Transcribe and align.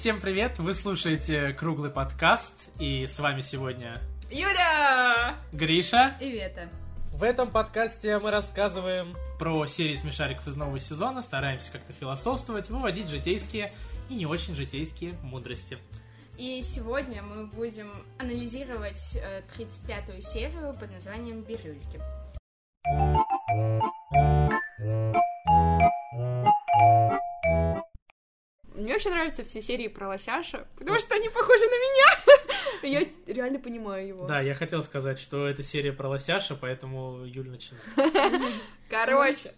Всем 0.00 0.18
привет! 0.18 0.58
Вы 0.58 0.72
слушаете 0.72 1.52
круглый 1.52 1.90
подкаст, 1.90 2.54
и 2.78 3.06
с 3.06 3.18
вами 3.18 3.42
сегодня 3.42 4.00
Юля! 4.30 5.36
Гриша. 5.52 6.16
И 6.18 6.30
Вета. 6.30 6.70
В 7.12 7.22
этом 7.22 7.50
подкасте 7.50 8.18
мы 8.18 8.30
рассказываем 8.30 9.14
про 9.38 9.66
серии 9.66 9.96
смешариков 9.96 10.48
из 10.48 10.56
нового 10.56 10.78
сезона, 10.78 11.20
стараемся 11.20 11.70
как-то 11.70 11.92
философствовать, 11.92 12.70
выводить 12.70 13.10
житейские 13.10 13.74
и 14.08 14.14
не 14.14 14.24
очень 14.24 14.54
житейские 14.54 15.12
мудрости. 15.22 15.76
И 16.38 16.62
сегодня 16.62 17.22
мы 17.22 17.48
будем 17.48 17.92
анализировать 18.18 19.14
э, 19.16 19.42
35-ю 19.54 20.22
серию 20.22 20.72
под 20.80 20.92
названием 20.92 21.42
«Бирюльки». 21.42 22.00
Мне 28.90 28.96
вообще 28.96 29.10
нравятся 29.10 29.44
все 29.44 29.62
серии 29.62 29.86
про 29.86 30.08
Лосяша, 30.08 30.66
потому 30.76 30.98
что 30.98 31.14
они 31.14 31.28
похожи 31.28 31.62
на 31.64 31.78
меня. 31.78 32.40
Я 32.82 33.32
реально 33.32 33.60
понимаю 33.60 34.04
его. 34.04 34.26
Да, 34.26 34.40
я 34.40 34.56
хотел 34.56 34.82
сказать, 34.82 35.20
что 35.20 35.46
это 35.46 35.62
серия 35.62 35.92
про 35.92 36.08
лосяша, 36.08 36.56
поэтому 36.56 37.24
Юль 37.24 37.48
начинает. 37.48 37.84
Короче. 38.90 39.54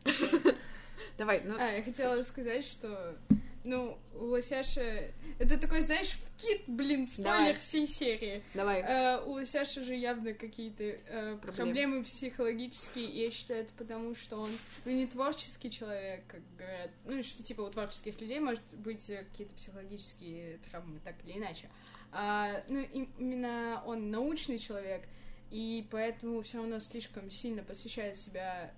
Давай, 1.17 1.41
ну... 1.47 1.55
А, 1.59 1.71
я 1.71 1.83
хотела 1.83 2.23
сказать, 2.25 2.67
что, 2.67 3.17
ну, 3.65 3.98
у 4.15 4.25
Лосяша... 4.27 5.11
Это 5.39 5.59
такой, 5.59 5.83
знаешь, 5.83 6.19
кит, 6.37 6.62
блин, 6.66 7.07
спойлер 7.07 7.30
Давай. 7.30 7.55
всей 7.55 7.87
серии. 7.87 8.43
Давай. 8.55 8.83
Э, 8.83 9.23
у 9.25 9.33
Лосяша 9.33 9.83
же 9.83 9.95
явно 9.95 10.35
какие-то 10.35 10.85
э, 10.85 11.38
Проблемы. 11.41 11.57
проблемы 11.57 12.05
психологические, 12.05 13.07
и 13.07 13.25
я 13.25 13.30
считаю, 13.30 13.62
это 13.62 13.73
потому, 13.77 14.15
что 14.15 14.38
он, 14.41 14.51
ну, 14.85 14.93
не 14.93 15.07
творческий 15.07 15.71
человек, 15.71 16.27
как 16.27 16.41
говорят. 16.57 16.91
Ну, 17.05 17.23
что, 17.23 17.43
типа, 17.43 17.63
у 17.63 17.71
творческих 17.71 18.21
людей 18.21 18.40
может 18.40 18.65
быть 18.73 19.09
э, 19.10 19.24
какие-то 19.30 19.55
психологические 19.55 20.59
травмы, 20.71 21.01
так 21.05 21.15
или 21.24 21.38
иначе. 21.38 21.68
А, 22.13 22.63
ну, 22.68 22.80
именно 22.80 23.83
он 23.87 24.10
научный 24.10 24.59
человек, 24.59 25.02
и 25.51 25.87
поэтому 25.90 26.43
все 26.43 26.59
равно 26.59 26.79
слишком 26.79 27.30
сильно 27.30 27.63
посвящает 27.63 28.16
себя 28.16 28.73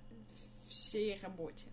всей 0.67 1.19
работе. 1.21 1.65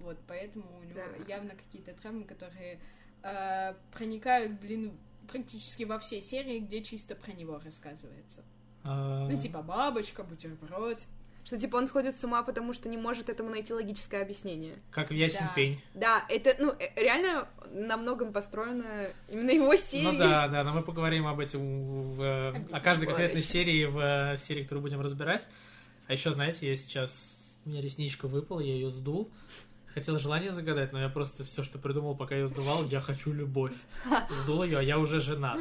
Вот, 0.00 0.18
поэтому 0.26 0.66
у 0.80 0.82
него 0.84 1.00
Да. 1.18 1.24
явно 1.34 1.50
какие-то 1.54 1.92
травмы, 1.94 2.24
которые 2.24 2.78
э, 3.22 3.74
проникают, 3.92 4.60
блин, 4.60 4.92
практически 5.30 5.84
во 5.84 5.98
все 5.98 6.20
серии, 6.20 6.58
где 6.58 6.82
чисто 6.82 7.14
про 7.14 7.32
него 7.32 7.58
рассказывается. 7.64 8.42
А, 8.82 9.26
Ну, 9.28 9.38
типа 9.38 9.62
бабочка, 9.62 10.24
бутерброд. 10.24 10.98
Что, 11.44 11.58
типа, 11.58 11.76
он 11.76 11.88
сходит 11.88 12.16
с 12.16 12.24
ума, 12.24 12.42
потому 12.42 12.72
что 12.72 12.88
не 12.88 12.96
может 12.96 13.28
этому 13.28 13.50
найти 13.50 13.74
логическое 13.74 14.22
объяснение. 14.22 14.76
Как 14.90 15.10
в 15.10 15.14
ясен 15.14 15.40
Да. 15.46 15.52
пень. 15.54 15.80
Да, 15.94 16.24
это, 16.30 16.54
ну, 16.58 16.70
э, 16.72 16.88
реально 17.02 17.46
на 17.70 17.96
многом 17.98 18.32
построено 18.32 19.08
именно 19.30 19.50
его 19.50 19.76
серии. 19.76 20.04
Ну 20.04 20.16
да, 20.16 20.48
да, 20.48 20.64
но 20.64 20.72
мы 20.72 20.82
поговорим 20.82 21.26
об 21.26 21.40
этом 21.40 21.60
в, 22.14 22.22
о 22.22 22.48
Обидно. 22.50 22.80
каждой 22.80 23.06
конкретной 23.06 23.42
серии 23.42 23.84
в 23.84 23.98
э, 23.98 24.36
серии, 24.38 24.62
которую 24.62 24.82
будем 24.82 25.00
разбирать. 25.02 25.46
А 26.06 26.12
еще, 26.14 26.32
знаете, 26.32 26.68
я 26.70 26.76
сейчас... 26.78 27.32
У 27.66 27.70
меня 27.70 27.80
ресничка 27.80 28.26
выпала, 28.28 28.60
я 28.60 28.74
ее 28.74 28.90
сдул. 28.90 29.30
Хотел 29.94 30.18
желание 30.18 30.50
загадать, 30.50 30.92
но 30.92 31.00
я 31.00 31.08
просто 31.08 31.44
все, 31.44 31.62
что 31.62 31.78
придумал, 31.78 32.16
пока 32.16 32.34
ее 32.34 32.48
сдувал, 32.48 32.84
я 32.86 33.00
хочу 33.00 33.32
любовь. 33.32 33.74
Сдул 34.42 34.64
ее, 34.64 34.78
а 34.78 34.82
я 34.82 34.98
уже 34.98 35.20
жена. 35.20 35.56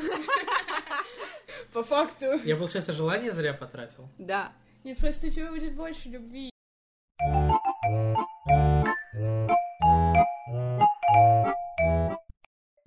По 1.72 1.84
факту. 1.84 2.26
Я, 2.44 2.56
получается, 2.56 2.94
желание 2.94 3.32
зря 3.32 3.54
потратил. 3.54 4.10
Да. 4.18 4.52
Нет, 4.84 4.98
просто 4.98 5.28
у 5.28 5.30
тебя 5.30 5.52
будет 5.52 5.76
больше 5.76 6.10
любви. 6.10 6.50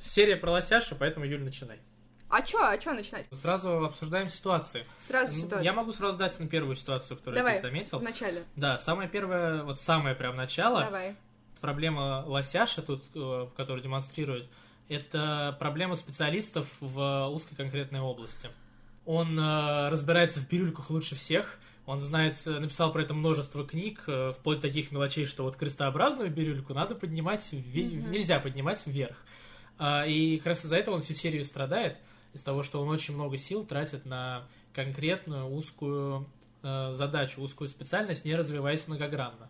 Серия 0.01 0.37
про 0.37 0.51
лосяша, 0.51 0.97
поэтому, 0.99 1.27
Юль, 1.27 1.45
начинай. 1.45 1.81
А 2.29 2.43
чё, 2.43 2.59
а 2.61 2.77
чё 2.77 2.93
начинать? 2.93 3.27
Сразу 3.33 3.85
обсуждаем 3.85 4.29
ситуации. 4.29 4.85
Сразу 4.99 5.33
ситуация. 5.33 5.63
Я 5.63 5.73
могу 5.73 5.93
сразу 5.93 6.19
дать 6.19 6.39
на 6.41 6.49
первую 6.49 6.75
ситуацию, 6.75 7.17
которую 7.17 7.37
Давай, 7.37 7.55
тут 7.55 7.63
заметил. 7.63 7.99
Вначале. 8.01 8.45
Да, 8.57 8.79
самое 8.79 9.09
первое, 9.09 9.63
вот 9.63 9.81
самое 9.81 10.17
прям 10.17 10.37
начало, 10.37 10.83
Давай. 10.83 11.17
Проблема 11.61 12.25
лосяша 12.27 12.83
тут, 12.83 13.05
э, 13.15 13.47
которую 13.57 13.83
демонстрирует, 13.83 14.49
это 14.89 15.57
проблема 15.59 15.97
специалистов 15.97 16.69
в 16.81 17.29
узкой 17.29 17.57
конкретной 17.57 18.01
области. 18.01 18.51
Он 19.05 19.39
э, 19.39 19.89
разбирается 19.89 20.41
в 20.41 20.49
бирюльках 20.49 20.91
лучше 20.91 21.15
всех, 21.15 21.59
он 21.87 22.01
знает, 22.01 22.37
э, 22.47 22.59
написал 22.59 22.93
про 22.93 23.03
это 23.03 23.15
множество 23.15 23.67
книг, 23.67 24.01
вплоть 24.35 24.61
до 24.61 24.69
таких 24.69 24.93
мелочей, 24.93 25.27
что 25.27 25.45
вот 25.45 25.57
крестообразную 25.57 26.31
бирюльку 26.31 26.75
надо 26.75 26.95
поднимать, 26.95 27.47
ве- 27.53 27.97
Мгм. 27.99 28.11
нельзя 28.11 28.41
поднимать 28.41 28.83
вверх. 28.87 29.17
А, 29.79 30.07
и 30.07 30.39
как 30.39 30.47
раз 30.49 30.65
из-за 30.65 30.77
этого 30.77 30.97
он 30.97 31.01
всю 31.01 31.15
серию 31.15 31.45
страдает, 31.45 31.99
из 32.33 32.43
того, 32.43 32.63
что 32.63 32.81
он 32.83 32.89
очень 32.89 33.15
много 33.15 33.37
сил 33.39 33.65
тратит 33.65 34.05
на 34.07 34.47
конкретную 34.75 35.47
узкую 35.47 36.27
задачу, 36.63 37.41
узкую 37.43 37.69
специальность, 37.69 38.25
не 38.25 38.35
развиваясь 38.35 38.89
многогранно. 38.89 39.49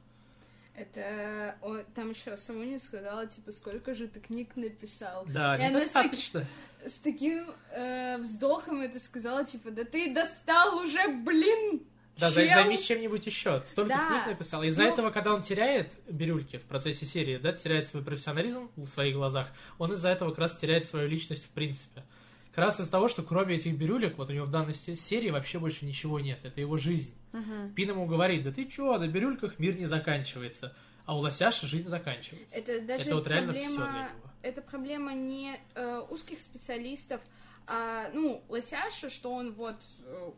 Это 0.76 1.56
о, 1.62 1.78
там 1.94 2.10
еще 2.10 2.36
Самуня 2.36 2.78
сказала, 2.78 3.26
типа, 3.26 3.50
сколько 3.52 3.94
же 3.94 4.08
ты 4.08 4.20
книг 4.20 4.56
написал. 4.56 5.24
Да, 5.26 5.56
И 5.56 5.62
она 5.64 5.80
с, 5.80 5.90
таки- 5.90 6.08
недостаточно. 6.10 6.46
с 6.86 6.98
таким 6.98 7.50
э, 7.72 8.18
вздохом 8.18 8.82
это 8.82 9.00
сказала, 9.00 9.44
типа, 9.44 9.70
да 9.70 9.84
ты 9.84 10.12
достал 10.12 10.76
уже, 10.78 11.08
блин! 11.24 11.82
Да, 12.18 12.30
чел!» 12.30 12.42
зай- 12.44 12.54
займись 12.54 12.82
чем-нибудь 12.84 13.24
еще. 13.26 13.62
Столько 13.66 13.88
Да. 13.94 14.08
книг 14.24 14.38
написал. 14.38 14.62
Из-за 14.64 14.82
Ну- 14.82 14.88
этого, 14.92 15.10
когда 15.10 15.32
он 15.34 15.42
теряет 15.42 15.92
бирюльки 16.10 16.58
в 16.58 16.62
процессе 16.64 17.06
серии, 17.06 17.38
да, 17.38 17.52
теряет 17.52 17.86
свой 17.86 18.02
профессионализм 18.04 18.70
в 18.76 18.88
своих 18.88 19.14
глазах, 19.14 19.48
он 19.78 19.92
из-за 19.94 20.10
этого 20.10 20.30
как 20.30 20.38
раз 20.40 20.56
теряет 20.56 20.84
свою 20.84 21.08
личность 21.08 21.44
в 21.44 21.50
принципе. 21.50 22.02
Как 22.56 22.64
раз 22.64 22.80
из-за 22.80 22.90
того, 22.90 23.08
что 23.08 23.22
кроме 23.22 23.56
этих 23.56 23.76
бирюлек, 23.76 24.16
вот 24.16 24.30
у 24.30 24.32
него 24.32 24.46
в 24.46 24.50
данной 24.50 24.74
се- 24.74 24.96
серии 24.96 25.28
вообще 25.28 25.58
больше 25.58 25.84
ничего 25.84 26.20
нет. 26.20 26.42
Это 26.42 26.58
его 26.58 26.78
жизнь. 26.78 27.12
Мгм. 27.32 27.74
Пин 27.74 27.90
ему 27.90 28.06
говорит, 28.06 28.44
да 28.44 28.50
ты 28.50 28.64
чё, 28.64 28.96
на 28.96 29.06
бирюльках 29.06 29.58
мир 29.58 29.76
не 29.76 29.84
заканчивается. 29.84 30.74
А 31.04 31.14
у 31.14 31.20
лосяша 31.20 31.66
жизнь 31.66 31.86
заканчивается. 31.90 32.56
Это 32.56 32.80
даже 32.80 33.04
Это 33.04 33.14
вот 33.16 33.26
реально 33.28 33.52
проблема... 33.52 33.74
все 33.74 33.90
для 33.92 34.02
него. 34.04 34.10
это 34.40 34.62
проблема 34.62 35.12
не 35.12 35.60
э, 35.74 36.00
узких 36.08 36.40
специалистов, 36.40 37.20
а, 37.66 38.08
ну, 38.14 38.42
Лосяша, 38.48 39.10
что 39.10 39.34
он 39.34 39.52
вот 39.52 39.76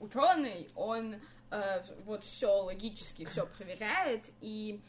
ученый, 0.00 0.68
он 0.74 1.16
э, 1.52 1.84
вот 2.04 2.24
все 2.24 2.50
логически 2.62 3.26
все 3.26 3.46
проверяет, 3.46 4.30
и 4.40 4.80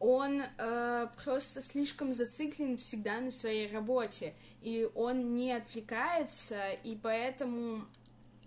он 0.00 0.42
э, 0.42 1.08
просто 1.24 1.62
слишком 1.62 2.12
зациклен 2.12 2.76
всегда 2.76 3.20
на 3.20 3.30
своей 3.30 3.70
работе, 3.72 4.34
и 4.62 4.88
он 4.94 5.34
не 5.34 5.52
отвлекается, 5.52 6.70
и 6.84 6.96
поэтому 6.96 7.84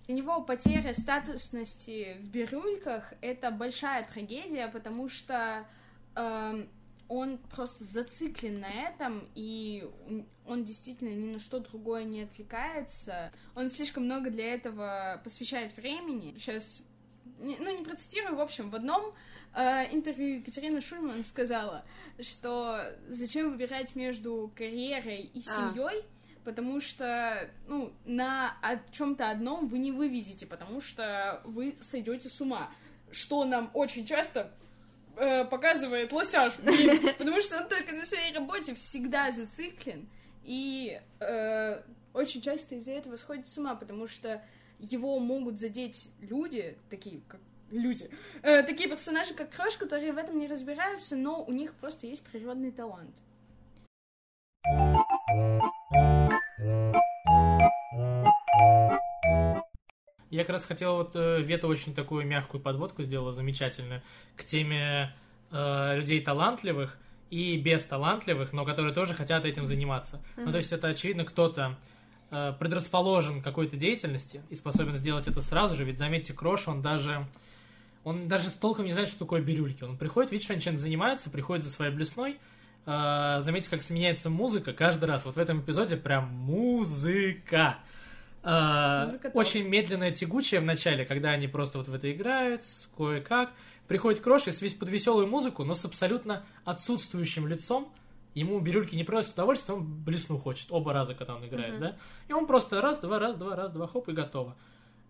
для 0.08 0.16
него 0.16 0.42
потеря 0.42 0.94
статусности 0.94 2.18
в 2.20 2.30
бирюльках 2.30 3.14
это 3.22 3.52
большая 3.52 4.06
трагедия, 4.06 4.68
потому 4.68 5.08
что 5.08 5.66
эм, 6.16 6.70
он 7.08 7.38
просто 7.38 7.84
зациклен 7.84 8.62
на 8.62 8.72
этом, 8.72 9.28
и 9.36 9.90
он 10.46 10.64
действительно 10.64 11.10
ни 11.10 11.34
на 11.34 11.40
что 11.40 11.60
другое 11.60 12.04
не 12.04 12.24
отвлекается. 12.24 13.32
Он 13.56 13.70
слишком 13.70 14.06
много 14.06 14.30
для 14.30 14.54
этого 14.54 15.22
посвящает 15.24 15.76
времени. 15.76 16.34
Сейчас, 16.38 16.82
не- 17.41 17.57
ну, 17.57 17.78
не 17.78 17.84
процитирую, 17.84 18.35
в 18.35 18.41
общем, 18.41 18.69
в 18.69 18.75
одном 18.75 19.13
э, 19.53 19.94
интервью 19.94 20.38
Екатерина 20.40 20.79
Шульман 20.81 21.24
сказала, 21.25 21.84
что 22.22 22.79
зачем 23.09 23.52
выбирать 23.52 23.96
между 23.96 24.52
карьерой 24.56 25.29
и 25.34 25.40
А. 25.40 25.41
семьей, 25.74 26.06
потому 26.46 26.79
что, 26.79 27.50
ну, 27.68 27.91
на 28.06 28.56
чем-то 28.91 29.29
одном 29.29 29.68
вы 29.68 29.79
не 29.79 29.91
вывезете, 29.91 30.46
потому 30.47 30.79
что 30.81 31.41
вы 31.44 31.75
сойдете 31.81 32.29
с 32.29 32.40
ума. 32.41 32.72
Что 33.12 33.44
нам 33.44 33.69
очень 33.73 34.06
часто 34.06 34.50
э, 35.18 35.44
показывает 35.44 36.13
лосяш, 36.13 36.58
блин, 36.59 36.99
потому 37.17 37.41
что 37.41 37.58
он 37.61 37.67
только 37.67 37.94
на 37.94 38.05
своей 38.05 38.34
работе 38.34 38.73
всегда 38.73 39.32
зациклен, 39.32 40.08
и 40.44 40.99
э, 41.20 41.82
очень 42.14 42.41
часто 42.41 42.76
из-за 42.76 42.94
этого 42.94 43.17
сходит 43.17 43.47
с 43.49 43.58
ума, 43.58 43.76
потому 43.76 44.08
что 44.08 44.41
его 44.82 45.20
могут 45.20 45.60
задеть 45.60 46.10
люди, 46.20 46.78
такие 46.90 47.22
как 47.28 47.40
люди, 47.70 48.10
э, 48.42 48.64
такие 48.64 48.90
персонажи, 48.90 49.34
как 49.34 49.52
Крош, 49.52 49.78
которые 49.78 50.12
в 50.12 50.18
этом 50.18 50.38
не 50.38 50.48
разбираются, 50.48 51.16
но 51.16 51.44
у 51.44 51.52
них 51.52 51.74
просто 51.76 52.08
есть 52.08 52.26
природный 52.26 52.72
талант. 52.72 53.16
Я 60.30 60.44
как 60.44 60.52
раз 60.52 60.66
хотел 60.66 60.96
вот 60.96 61.16
э, 61.16 61.42
Вета 61.42 61.68
очень 61.68 61.94
такую 61.94 62.26
мягкую 62.26 62.62
подводку 62.62 63.04
сделала, 63.04 63.34
замечательную, 63.34 64.02
к 64.38 64.46
теме 64.46 65.14
э, 65.52 65.98
людей 65.98 66.22
талантливых 66.22 66.98
и 67.30 67.58
бесталантливых, 67.58 68.54
но 68.54 68.66
которые 68.66 68.94
тоже 68.94 69.14
хотят 69.14 69.46
этим 69.46 69.68
заниматься. 69.68 70.22
Ну, 70.38 70.52
то 70.52 70.58
есть 70.58 70.72
это, 70.72 70.88
очевидно, 70.88 71.26
кто-то 71.26 71.78
предрасположен 72.60 73.42
к 73.42 73.44
какой-то 73.44 73.76
деятельности 73.76 74.42
и 74.50 74.56
способен 74.56 74.96
сделать 74.96 75.28
это 75.28 75.42
сразу 75.42 75.76
же, 75.76 75.84
ведь, 75.84 75.98
заметьте, 75.98 76.34
Крош, 76.34 76.68
он 76.68 76.82
даже... 76.82 77.28
Он 78.04 78.28
даже 78.28 78.50
с 78.50 78.54
толком 78.54 78.86
не 78.86 78.94
знает, 78.94 79.10
что 79.10 79.20
такое 79.20 79.42
бирюльки. 79.42 79.84
Он 79.84 79.96
приходит, 79.96 80.32
видит, 80.32 80.44
что 80.44 80.54
они 80.54 80.62
чем-то 80.64 80.82
занимаются, 80.82 81.30
приходит 81.30 81.64
за 81.64 81.70
своей 81.70 81.94
блесной, 81.94 82.40
э, 82.88 83.38
заметьте, 83.42 83.70
как 83.70 83.84
сменяется 83.84 84.32
музыка 84.32 84.74
каждый 84.74 85.06
раз. 85.06 85.24
Вот 85.24 85.36
в 85.36 85.38
этом 85.38 85.62
эпизоде 85.62 85.98
прям 85.98 86.26
музыка. 86.34 87.78
Э, 88.44 89.04
Музыка 89.06 89.30
очень 89.36 89.68
медленная, 89.68 90.12
тягучая 90.12 90.62
в 90.62 90.64
начале, 90.64 91.06
когда 91.06 91.30
они 91.30 91.48
просто 91.48 91.78
вот 91.78 91.90
в 91.90 91.94
это 91.94 92.12
играют, 92.12 92.62
кое-как. 92.98 93.52
Приходит 93.88 94.22
Крош 94.22 94.48
и 94.48 94.52
свесь 94.52 94.74
под 94.74 94.90
веселую 94.90 95.28
музыку, 95.28 95.64
но 95.64 95.76
с 95.76 95.86
абсолютно 95.86 96.44
отсутствующим 96.66 97.46
лицом. 97.48 97.94
Ему 98.34 98.60
бирюльки 98.60 98.96
не 98.96 99.04
приносят 99.04 99.34
удовольствия, 99.34 99.74
он 99.76 99.84
блесну 100.04 100.38
хочет 100.38 100.68
оба 100.70 100.94
раза, 100.94 101.14
когда 101.16 101.36
он 101.36 101.46
играет, 101.46 101.74
Мгм. 101.74 101.82
да? 101.82 101.98
И 102.30 102.34
он 102.34 102.48
просто 102.48 102.82
раз, 102.82 103.00
два, 103.00 103.20
раз, 103.20 103.36
два, 103.36 103.56
раз, 103.56 103.72
два, 103.72 103.88
хоп, 103.88 104.08
и 104.10 104.14
готово. 104.14 104.56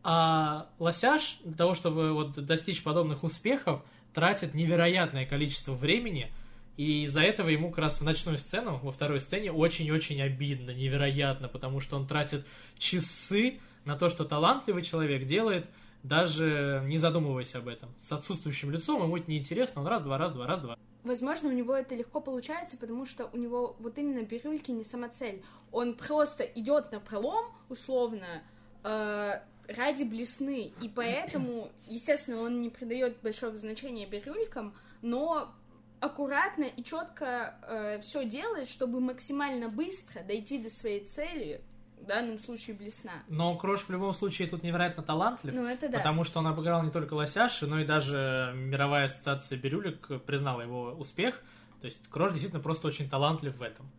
А 0.03 0.67
лосяш 0.79 1.39
для 1.43 1.53
того, 1.55 1.75
чтобы 1.75 2.13
вот 2.13 2.33
достичь 2.43 2.81
подобных 2.83 3.23
успехов, 3.23 3.83
тратит 4.13 4.55
невероятное 4.55 5.25
количество 5.25 5.73
времени, 5.73 6.31
и 6.77 7.03
из-за 7.03 7.21
этого 7.21 7.49
ему 7.49 7.69
как 7.69 7.79
раз 7.79 8.01
в 8.01 8.03
ночную 8.03 8.37
сцену, 8.39 8.79
во 8.81 8.91
второй 8.91 9.19
сцене, 9.21 9.51
очень-очень 9.51 10.21
обидно, 10.21 10.71
невероятно, 10.71 11.47
потому 11.47 11.79
что 11.79 11.97
он 11.97 12.07
тратит 12.07 12.45
часы 12.79 13.59
на 13.85 13.95
то, 13.95 14.09
что 14.09 14.25
талантливый 14.25 14.81
человек 14.83 15.25
делает, 15.25 15.69
даже 16.03 16.83
не 16.87 16.97
задумываясь 16.97 17.53
об 17.55 17.67
этом. 17.67 17.93
С 18.01 18.11
отсутствующим 18.11 18.71
лицом 18.71 19.03
ему 19.03 19.17
это 19.17 19.29
неинтересно, 19.29 19.81
он 19.81 19.87
раз, 19.87 20.01
два, 20.01 20.17
раз, 20.17 20.31
два, 20.33 20.47
раз, 20.47 20.59
два. 20.61 20.77
Возможно, 21.03 21.49
у 21.49 21.51
него 21.51 21.75
это 21.75 21.95
легко 21.95 22.21
получается, 22.21 22.77
потому 22.77 23.05
что 23.05 23.29
у 23.33 23.37
него 23.37 23.75
вот 23.79 23.97
именно 23.97 24.23
бирюльки 24.23 24.71
не 24.71 24.83
самоцель. 24.83 25.43
Он 25.71 25.95
просто 25.95 26.43
идет 26.43 26.91
на 26.91 26.99
пролом, 26.99 27.45
условно, 27.69 28.43
э, 28.83 29.41
ради 29.67 30.03
блесны, 30.03 30.73
и 30.81 30.89
поэтому, 30.89 31.71
естественно, 31.87 32.41
он 32.41 32.61
не 32.61 32.69
придает 32.69 33.17
большого 33.21 33.57
значения 33.57 34.05
бирюлькам, 34.05 34.73
но 35.01 35.53
аккуратно 35.99 36.63
и 36.63 36.83
четко 36.83 37.99
все 38.01 38.25
делает, 38.25 38.67
чтобы 38.67 38.99
максимально 38.99 39.69
быстро 39.69 40.23
дойти 40.23 40.57
до 40.57 40.69
своей 40.69 41.05
цели, 41.05 41.61
в 42.01 42.05
данном 42.05 42.39
случае 42.39 42.75
блесна. 42.75 43.23
Но 43.29 43.55
Крош 43.57 43.81
в 43.83 43.89
любом 43.89 44.13
случае 44.13 44.47
тут 44.47 44.63
невероятно 44.63 45.03
талантлив. 45.03 45.53
Ну, 45.53 45.65
это 45.65 45.87
да. 45.87 45.99
Потому 45.99 46.23
что 46.23 46.39
он 46.39 46.47
обыграл 46.47 46.83
не 46.83 46.91
только 46.91 47.13
Лосяши, 47.13 47.67
но 47.67 47.79
и 47.79 47.85
даже 47.85 48.51
мировая 48.55 49.05
ассоциация 49.05 49.57
Бирюлик 49.57 50.23
признала 50.25 50.61
его 50.61 50.91
успех. 50.93 51.41
То 51.79 51.85
есть 51.85 51.99
Крош 52.09 52.31
действительно 52.31 52.61
просто 52.61 52.87
очень 52.87 53.09
талантлив 53.09 53.55
в 53.55 53.61
этом. 53.61 53.89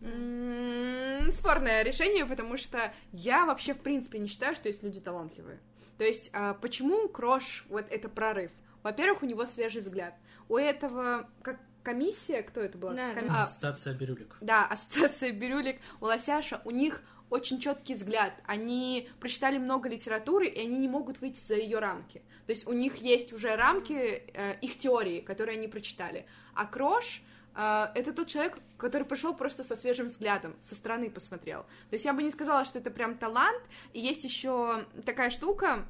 М, 0.00 1.30
Спорное 1.32 1.82
решение, 1.82 2.26
потому 2.26 2.56
что 2.58 2.78
я 3.12 3.46
вообще 3.46 3.74
в 3.74 3.80
принципе 3.80 4.18
не 4.18 4.28
считаю, 4.28 4.54
что 4.54 4.68
есть 4.68 4.82
люди 4.82 5.00
талантливые. 5.00 5.60
То 5.98 6.04
есть, 6.04 6.30
а, 6.32 6.54
почему 6.54 7.08
Крош 7.08 7.64
вот 7.68 7.86
это 7.90 8.08
прорыв? 8.08 8.50
Во-первых, 8.82 9.22
у 9.22 9.26
него 9.26 9.46
свежий 9.46 9.80
взгляд. 9.80 10.14
У 10.48 10.56
этого, 10.56 11.28
как 11.42 11.58
комиссия, 11.84 12.42
кто 12.42 12.60
это 12.60 12.76
была? 12.78 12.94
Да, 12.94 13.14
Коми- 13.14 13.28
да. 13.28 13.34
а, 13.40 13.42
Ассоциация 13.44 13.94
Бирюлик. 13.94 14.36
да, 14.40 14.66
ассоциация 14.66 15.30
Бирюлик, 15.32 15.80
у 16.00 16.06
Лосяша, 16.06 16.60
у 16.64 16.70
них 16.70 17.02
очень 17.30 17.60
четкий 17.60 17.94
взгляд. 17.94 18.32
Они 18.46 19.08
прочитали 19.20 19.58
много 19.58 19.88
литературы, 19.88 20.46
и 20.46 20.60
они 20.60 20.78
не 20.78 20.88
могут 20.88 21.20
выйти 21.20 21.40
за 21.40 21.54
ее 21.54 21.78
рамки. 21.78 22.22
То 22.46 22.52
есть 22.52 22.66
у 22.66 22.72
них 22.72 22.96
есть 22.96 23.32
уже 23.32 23.56
рамки 23.56 24.22
э, 24.34 24.54
их 24.60 24.78
теории, 24.78 25.20
которые 25.20 25.56
они 25.58 25.66
прочитали. 25.68 26.26
А 26.54 26.66
Крош 26.66 27.22
э, 27.56 27.86
это 27.94 28.12
тот 28.12 28.28
человек, 28.28 28.58
который 28.76 29.04
пришел 29.04 29.34
просто 29.34 29.64
со 29.64 29.76
свежим 29.76 30.06
взглядом, 30.08 30.54
со 30.62 30.74
стороны 30.74 31.10
посмотрел. 31.10 31.62
То 31.90 31.94
есть 31.94 32.04
я 32.04 32.12
бы 32.12 32.22
не 32.22 32.30
сказала, 32.30 32.64
что 32.64 32.78
это 32.78 32.90
прям 32.90 33.16
талант. 33.16 33.62
И 33.94 34.00
есть 34.00 34.22
еще 34.24 34.84
такая 35.04 35.30
штука, 35.30 35.86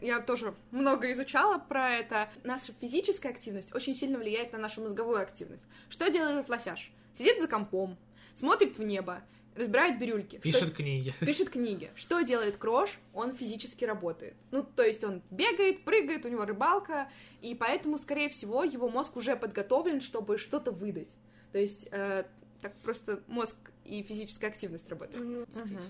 Я 0.00 0.20
тоже 0.20 0.54
много 0.70 1.12
изучала 1.12 1.58
про 1.58 1.90
это. 1.90 2.28
Наша 2.44 2.72
физическая 2.80 3.32
активность 3.32 3.74
очень 3.74 3.94
сильно 3.94 4.18
влияет 4.18 4.52
на 4.52 4.58
нашу 4.58 4.80
мозговую 4.82 5.20
активность. 5.20 5.64
Что 5.90 6.08
делает 6.08 6.48
лосяш? 6.48 6.90
Сидит 7.12 7.40
за 7.40 7.48
компом, 7.48 7.96
смотрит 8.34 8.78
в 8.78 8.82
небо, 8.82 9.22
разбирает 9.56 9.98
бирюльки. 9.98 10.36
Что- 10.36 10.42
Пишет 10.42 10.74
книги. 10.74 11.14
пишет 11.20 11.50
книги. 11.50 11.90
Что 11.96 12.20
делает 12.22 12.56
Крош? 12.56 12.98
Он 13.12 13.34
физически 13.36 13.84
работает. 13.84 14.34
Ну, 14.52 14.62
то 14.62 14.84
есть 14.84 15.04
он 15.04 15.22
бегает, 15.30 15.84
прыгает, 15.84 16.24
у 16.24 16.28
него 16.28 16.44
рыбалка, 16.44 17.10
и 17.42 17.54
поэтому, 17.54 17.98
скорее 17.98 18.28
всего, 18.28 18.64
его 18.64 18.88
мозг 18.88 19.16
уже 19.16 19.36
подготовлен, 19.36 20.00
чтобы 20.00 20.38
что-то 20.38 20.70
выдать. 20.70 21.10
То 21.52 21.58
есть 21.58 21.88
э, 21.90 22.24
так 22.62 22.72
просто 22.82 23.22
мозг 23.26 23.56
и 23.84 24.02
физическая 24.02 24.50
активность 24.50 24.88
работают. 24.88 25.24
Ну, 25.24 25.44
действительно. 25.46 25.82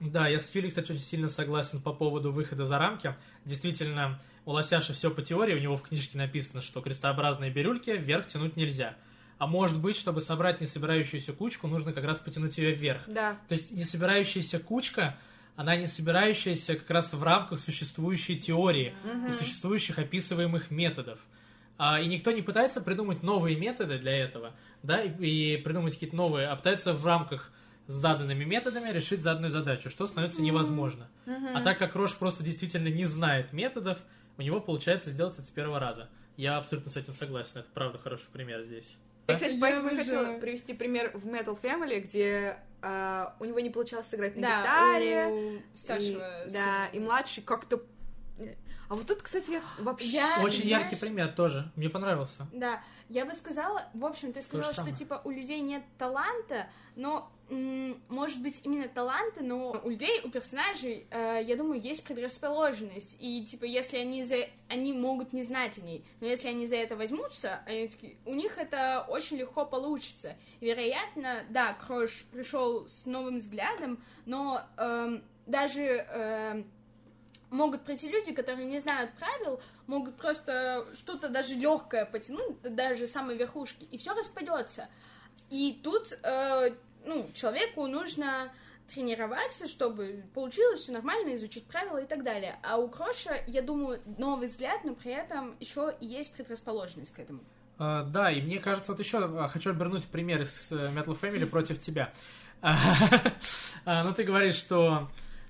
Да, 0.00 0.28
я 0.28 0.38
с 0.38 0.54
Юлей, 0.54 0.68
кстати, 0.68 0.92
очень 0.92 1.02
сильно 1.02 1.28
согласен 1.28 1.80
по 1.80 1.92
поводу 1.92 2.30
выхода 2.30 2.64
за 2.64 2.78
рамки. 2.78 3.16
Действительно, 3.44 4.20
у 4.46 4.52
Лосяша 4.52 4.92
все 4.92 5.10
по 5.10 5.22
теории, 5.22 5.54
у 5.54 5.58
него 5.58 5.76
в 5.76 5.82
книжке 5.82 6.16
написано, 6.18 6.62
что 6.62 6.80
крестообразные 6.80 7.50
бирюльки 7.50 7.90
вверх 7.90 8.26
тянуть 8.26 8.56
нельзя. 8.56 8.96
А 9.38 9.46
может 9.46 9.78
быть, 9.80 9.96
чтобы 9.96 10.20
собрать 10.20 10.60
несобирающуюся 10.60 11.32
кучку, 11.32 11.68
нужно 11.68 11.92
как 11.92 12.04
раз 12.04 12.18
потянуть 12.18 12.58
ее 12.58 12.72
вверх. 12.72 13.02
Да. 13.06 13.38
То 13.48 13.54
есть 13.54 13.70
несобирающаяся 13.70 14.58
кучка, 14.58 15.16
она 15.56 15.76
не 15.76 15.88
собирающаяся 15.88 16.76
как 16.76 16.90
раз 16.90 17.12
в 17.12 17.22
рамках 17.22 17.58
существующей 17.58 18.38
теории 18.38 18.94
и 19.28 19.32
существующих 19.32 19.98
описываемых 19.98 20.70
методов. 20.70 21.18
А, 21.76 22.00
и 22.00 22.06
никто 22.06 22.32
не 22.32 22.42
пытается 22.42 22.80
придумать 22.80 23.22
новые 23.22 23.56
методы 23.56 23.98
для 23.98 24.16
этого, 24.16 24.52
да, 24.82 25.00
и, 25.00 25.54
и 25.54 25.56
придумать 25.58 25.94
какие-то 25.94 26.16
новые, 26.16 26.48
а 26.48 26.56
пытается 26.56 26.92
в 26.92 27.06
рамках 27.06 27.52
с 27.88 27.92
заданными 27.92 28.44
методами 28.44 28.90
решить 28.90 29.22
заданную 29.22 29.50
задачу, 29.50 29.90
что 29.90 30.06
становится 30.06 30.40
невозможно. 30.42 31.08
А 31.26 31.60
так 31.62 31.78
как 31.78 31.96
Рош 31.96 32.14
просто 32.16 32.44
действительно 32.44 32.88
не 32.88 33.06
знает 33.06 33.52
методов, 33.52 33.98
у 34.36 34.42
него 34.42 34.60
получается 34.60 35.10
сделать 35.10 35.34
это 35.36 35.46
с 35.46 35.50
первого 35.50 35.80
раза. 35.80 36.08
Я 36.36 36.58
абсолютно 36.58 36.92
с 36.92 36.96
этим 36.96 37.14
согласен, 37.14 37.58
это 37.58 37.68
правда 37.74 37.98
хороший 37.98 38.28
пример 38.32 38.62
здесь. 38.62 38.94
Я, 39.26 39.34
кстати, 39.34 39.54
Я 39.54 39.60
поэтому 39.60 39.88
обожаю. 39.88 40.04
хотела 40.24 40.38
привести 40.38 40.72
пример 40.74 41.10
в 41.12 41.26
Metal 41.26 41.58
Family, 41.60 41.98
где 42.00 42.58
а, 42.80 43.34
у 43.40 43.44
него 43.44 43.58
не 43.60 43.70
получалось 43.70 44.06
сыграть 44.06 44.36
на 44.36 44.42
Да, 44.42 44.62
гитаре. 44.62 45.26
у 45.26 45.76
старшего 45.76 46.46
и, 46.46 46.50
да, 46.50 46.86
и 46.92 47.00
младший 47.00 47.42
как-то... 47.42 47.82
А 48.88 48.94
вот 48.94 49.06
тут, 49.06 49.20
кстати, 49.20 49.50
я 49.50 49.62
вообще... 49.80 50.08
Я- 50.08 50.38
Очень 50.42 50.62
знаешь- 50.68 50.82
яркий 50.84 50.96
пример 50.96 51.32
тоже, 51.32 51.70
мне 51.76 51.90
понравился. 51.90 52.46
Да, 52.52 52.80
я 53.08 53.26
бы 53.26 53.34
сказала, 53.34 53.82
в 53.92 54.04
общем, 54.04 54.32
ты 54.32 54.40
сказала, 54.40 54.72
что 54.72 54.90
типа 54.92 55.20
у 55.24 55.30
людей 55.30 55.60
нет 55.60 55.82
таланта, 55.98 56.68
но 56.96 57.30
может 57.50 58.42
быть 58.42 58.60
именно 58.64 58.88
таланта, 58.88 59.42
но 59.42 59.80
у 59.82 59.90
людей, 59.90 60.20
у 60.24 60.30
персонажей, 60.30 61.06
э, 61.10 61.40
я 61.42 61.56
думаю, 61.56 61.80
есть 61.80 62.04
предрасположенность, 62.04 63.16
и 63.18 63.44
типа 63.44 63.64
если 63.64 63.96
они 63.96 64.22
за, 64.22 64.36
они 64.68 64.92
могут 64.92 65.32
не 65.32 65.42
знать 65.42 65.78
о 65.78 65.80
ней, 65.80 66.04
но 66.20 66.26
если 66.26 66.48
они 66.48 66.66
за 66.66 66.76
это 66.76 66.96
возьмутся, 66.96 67.60
они 67.66 67.88
такие, 67.88 68.16
у 68.26 68.34
них 68.34 68.58
это 68.58 69.06
очень 69.08 69.38
легко 69.38 69.64
получится. 69.64 70.36
Вероятно, 70.60 71.44
да, 71.48 71.72
Крош 71.74 72.24
пришел 72.32 72.86
с 72.86 73.06
новым 73.06 73.38
взглядом, 73.38 74.02
но 74.26 74.62
эм, 74.76 75.24
даже 75.46 75.82
эм, 75.82 76.70
могут 77.50 77.82
прийти 77.84 78.10
люди, 78.10 78.32
которые 78.32 78.66
не 78.66 78.78
знают 78.78 79.12
правил, 79.14 79.60
могут 79.86 80.16
просто 80.16 80.86
что-то 80.94 81.28
даже 81.28 81.54
легкое 81.54 82.04
потянуть, 82.04 82.60
даже 82.62 83.06
самой 83.06 83.36
верхушки, 83.36 83.84
и 83.90 83.96
все 83.96 84.14
распадется. 84.14 84.88
И 85.50 85.80
тут, 85.82 86.18
э, 86.22 86.72
ну, 87.04 87.28
человеку 87.34 87.86
нужно 87.86 88.50
тренироваться, 88.92 89.68
чтобы 89.68 90.24
получилось 90.34 90.80
все 90.80 90.92
нормально, 90.92 91.34
изучить 91.34 91.64
правила 91.66 91.98
и 91.98 92.06
так 92.06 92.24
далее. 92.24 92.56
А 92.62 92.78
у 92.78 92.88
Кроша, 92.88 93.36
я 93.46 93.62
думаю, 93.62 94.00
новый 94.16 94.48
взгляд, 94.48 94.84
но 94.84 94.94
при 94.94 95.12
этом 95.12 95.54
еще 95.60 95.94
есть 96.00 96.34
предрасположенность 96.34 97.14
к 97.14 97.18
этому. 97.18 97.40
А, 97.78 98.04
да, 98.04 98.30
и 98.30 98.40
мне 98.40 98.58
кажется, 98.58 98.92
вот 98.92 99.00
еще 99.00 99.18
а, 99.18 99.48
хочу 99.48 99.70
обернуть 99.70 100.04
пример 100.06 100.42
из 100.42 100.72
э, 100.72 100.90
Metal 100.96 101.18
Family 101.18 101.46
против 101.46 101.80
тебя. 101.80 102.12
А, 103.84 104.04
Ну, 104.04 104.12
ты 104.12 104.24
говоришь, 104.24 104.56
что 104.56 105.08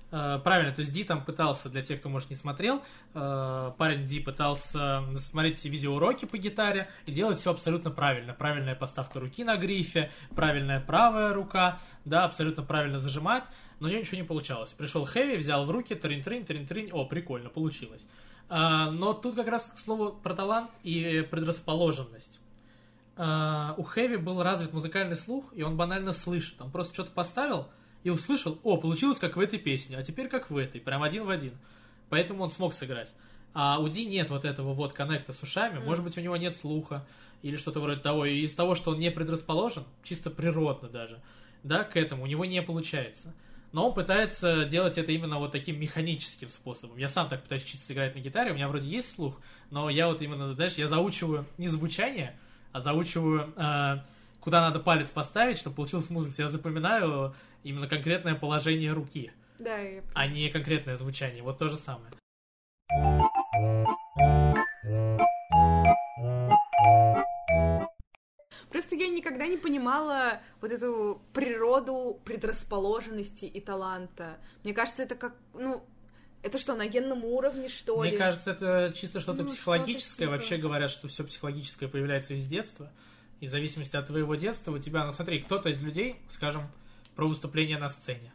правильно, 0.09 0.73
то 0.73 0.81
есть 0.81 0.91
Ди 0.91 1.03
там 1.03 1.23
пытался, 1.23 1.69
для 1.69 1.81
тех, 1.81 1.99
кто, 1.99 2.09
может, 2.09 2.29
не 2.29 2.35
смотрел, 2.35 2.81
э, 3.13 3.71
парень 3.77 4.05
Ди 4.05 4.19
пытался 4.19 5.03
смотреть 5.15 5.63
видеоуроки 5.63 6.25
по 6.25 6.37
гитаре 6.37 6.89
и 7.05 7.11
делать 7.11 7.39
все 7.39 7.51
абсолютно 7.51 7.91
правильно. 7.91 8.33
Правильная 8.33 8.75
поставка 8.75 9.19
руки 9.19 9.43
на 9.43 9.57
грифе, 9.57 10.11
правильная 10.35 10.79
правая 10.79 11.33
рука, 11.33 11.79
да, 12.05 12.25
абсолютно 12.25 12.63
правильно 12.63 12.97
зажимать, 12.97 13.45
но 13.79 13.87
у 13.87 13.89
него 13.89 14.01
ничего 14.01 14.17
не 14.17 14.23
получалось. 14.23 14.71
Пришел 14.73 15.05
Хэви, 15.05 15.37
взял 15.37 15.65
в 15.65 15.71
руки, 15.71 15.93
трин-трин, 15.93 16.45
трин-трин, 16.45 16.89
о, 16.91 17.05
прикольно, 17.05 17.49
получилось. 17.49 18.05
А, 18.49 18.89
но 18.89 19.13
тут 19.13 19.35
как 19.35 19.47
раз, 19.47 19.71
к 19.75 19.77
слову, 19.77 20.11
про 20.11 20.33
талант 20.33 20.71
и 20.83 21.27
предрасположенность. 21.29 22.39
У 23.17 23.83
Хэви 23.83 24.15
был 24.15 24.41
развит 24.41 24.71
музыкальный 24.71 25.17
слух, 25.17 25.51
и 25.53 25.61
он 25.61 25.75
банально 25.75 26.13
слышит. 26.13 26.61
Он 26.61 26.71
просто 26.71 26.93
что-то 26.93 27.11
поставил 27.11 27.67
и 28.03 28.09
услышал, 28.09 28.59
о, 28.63 28.77
получилось 28.77 29.19
как 29.19 29.35
в 29.35 29.39
этой 29.39 29.59
песне, 29.59 29.97
а 29.97 30.03
теперь 30.03 30.27
как 30.27 30.49
в 30.49 30.57
этой, 30.57 30.79
прям 30.81 31.03
один 31.03 31.25
в 31.25 31.29
один. 31.29 31.53
Поэтому 32.09 32.43
он 32.43 32.49
смог 32.49 32.73
сыграть. 32.73 33.11
А 33.53 33.79
у 33.79 33.89
Ди 33.89 34.05
нет 34.05 34.29
вот 34.29 34.45
этого 34.45 34.73
вот 34.73 34.93
коннекта 34.93 35.33
с 35.33 35.41
ушами, 35.41 35.79
может 35.79 36.03
быть, 36.03 36.17
у 36.17 36.21
него 36.21 36.37
нет 36.37 36.55
слуха 36.55 37.05
или 37.41 37.57
что-то 37.57 37.79
вроде 37.79 37.99
того. 37.99 38.25
И 38.25 38.41
из 38.41 38.53
того, 38.53 38.75
что 38.75 38.91
он 38.91 38.99
не 38.99 39.11
предрасположен, 39.11 39.83
чисто 40.03 40.29
природно 40.29 40.89
даже, 40.89 41.19
да, 41.63 41.83
к 41.83 41.97
этому, 41.97 42.23
у 42.23 42.25
него 42.27 42.45
не 42.45 42.61
получается. 42.61 43.33
Но 43.71 43.87
он 43.87 43.93
пытается 43.93 44.65
делать 44.65 44.97
это 44.97 45.11
именно 45.11 45.37
вот 45.37 45.51
таким 45.51 45.79
механическим 45.79 46.49
способом. 46.49 46.97
Я 46.97 47.07
сам 47.07 47.29
так 47.29 47.43
пытаюсь 47.43 47.63
учиться 47.63 47.93
играть 47.93 48.15
на 48.15 48.19
гитаре, 48.19 48.51
у 48.51 48.55
меня 48.55 48.67
вроде 48.67 48.89
есть 48.89 49.13
слух, 49.13 49.39
но 49.69 49.89
я 49.89 50.07
вот 50.07 50.21
именно, 50.21 50.53
знаешь, 50.53 50.73
я 50.73 50.87
заучиваю 50.87 51.45
не 51.57 51.67
звучание, 51.67 52.35
а 52.71 52.79
заучиваю, 52.79 53.53
э, 53.55 53.99
куда 54.41 54.61
надо 54.61 54.79
палец 54.79 55.09
поставить, 55.09 55.57
чтобы 55.57 55.75
получилась 55.77 56.09
музыка. 56.09 56.41
Я 56.43 56.49
запоминаю 56.49 57.35
именно 57.63 57.87
конкретное 57.87 58.35
положение 58.35 58.91
руки, 58.93 59.31
Да, 59.59 59.77
я 59.77 60.01
а 60.13 60.27
не 60.27 60.49
конкретное 60.49 60.95
звучание. 60.95 61.43
Вот 61.43 61.57
то 61.57 61.67
же 61.69 61.77
самое. 61.77 62.11
Просто 68.69 68.95
я 68.95 69.07
никогда 69.07 69.47
не 69.47 69.57
понимала 69.57 70.39
вот 70.61 70.71
эту 70.71 71.21
природу 71.33 72.19
предрасположенности 72.23 73.45
и 73.45 73.59
таланта. 73.59 74.37
Мне 74.63 74.73
кажется, 74.73 75.01
это 75.03 75.15
как, 75.15 75.35
ну, 75.55 75.83
это 76.43 76.59
что, 76.59 76.75
на 76.75 76.85
генном 76.87 77.25
уровне, 77.25 77.67
что 77.67 77.99
Мне 78.01 78.11
ли? 78.11 78.17
кажется, 78.17 78.51
это 78.51 78.93
чисто 78.95 79.21
что-то 79.21 79.43
Ну, 79.43 79.49
психологическое. 79.49 80.27
Вообще 80.27 80.57
типа. 80.57 80.67
говорят, 80.67 80.91
что 80.91 81.07
все 81.07 81.23
психологическое 81.23 81.87
появляется 81.87 82.35
из 82.35 82.45
детства. 82.45 82.91
И 83.39 83.47
в 83.47 83.49
зависимости 83.49 83.95
от 83.95 84.07
твоего 84.07 84.35
детства 84.35 84.71
у 84.71 84.79
тебя, 84.79 85.05
ну 85.05 85.11
смотри, 85.11 85.39
кто-то 85.39 85.69
из 85.69 85.81
людей, 85.81 86.17
скажем, 86.29 86.63
про 87.15 87.27
выступление 87.27 87.77
на 87.77 87.89
сцене. 87.89 88.31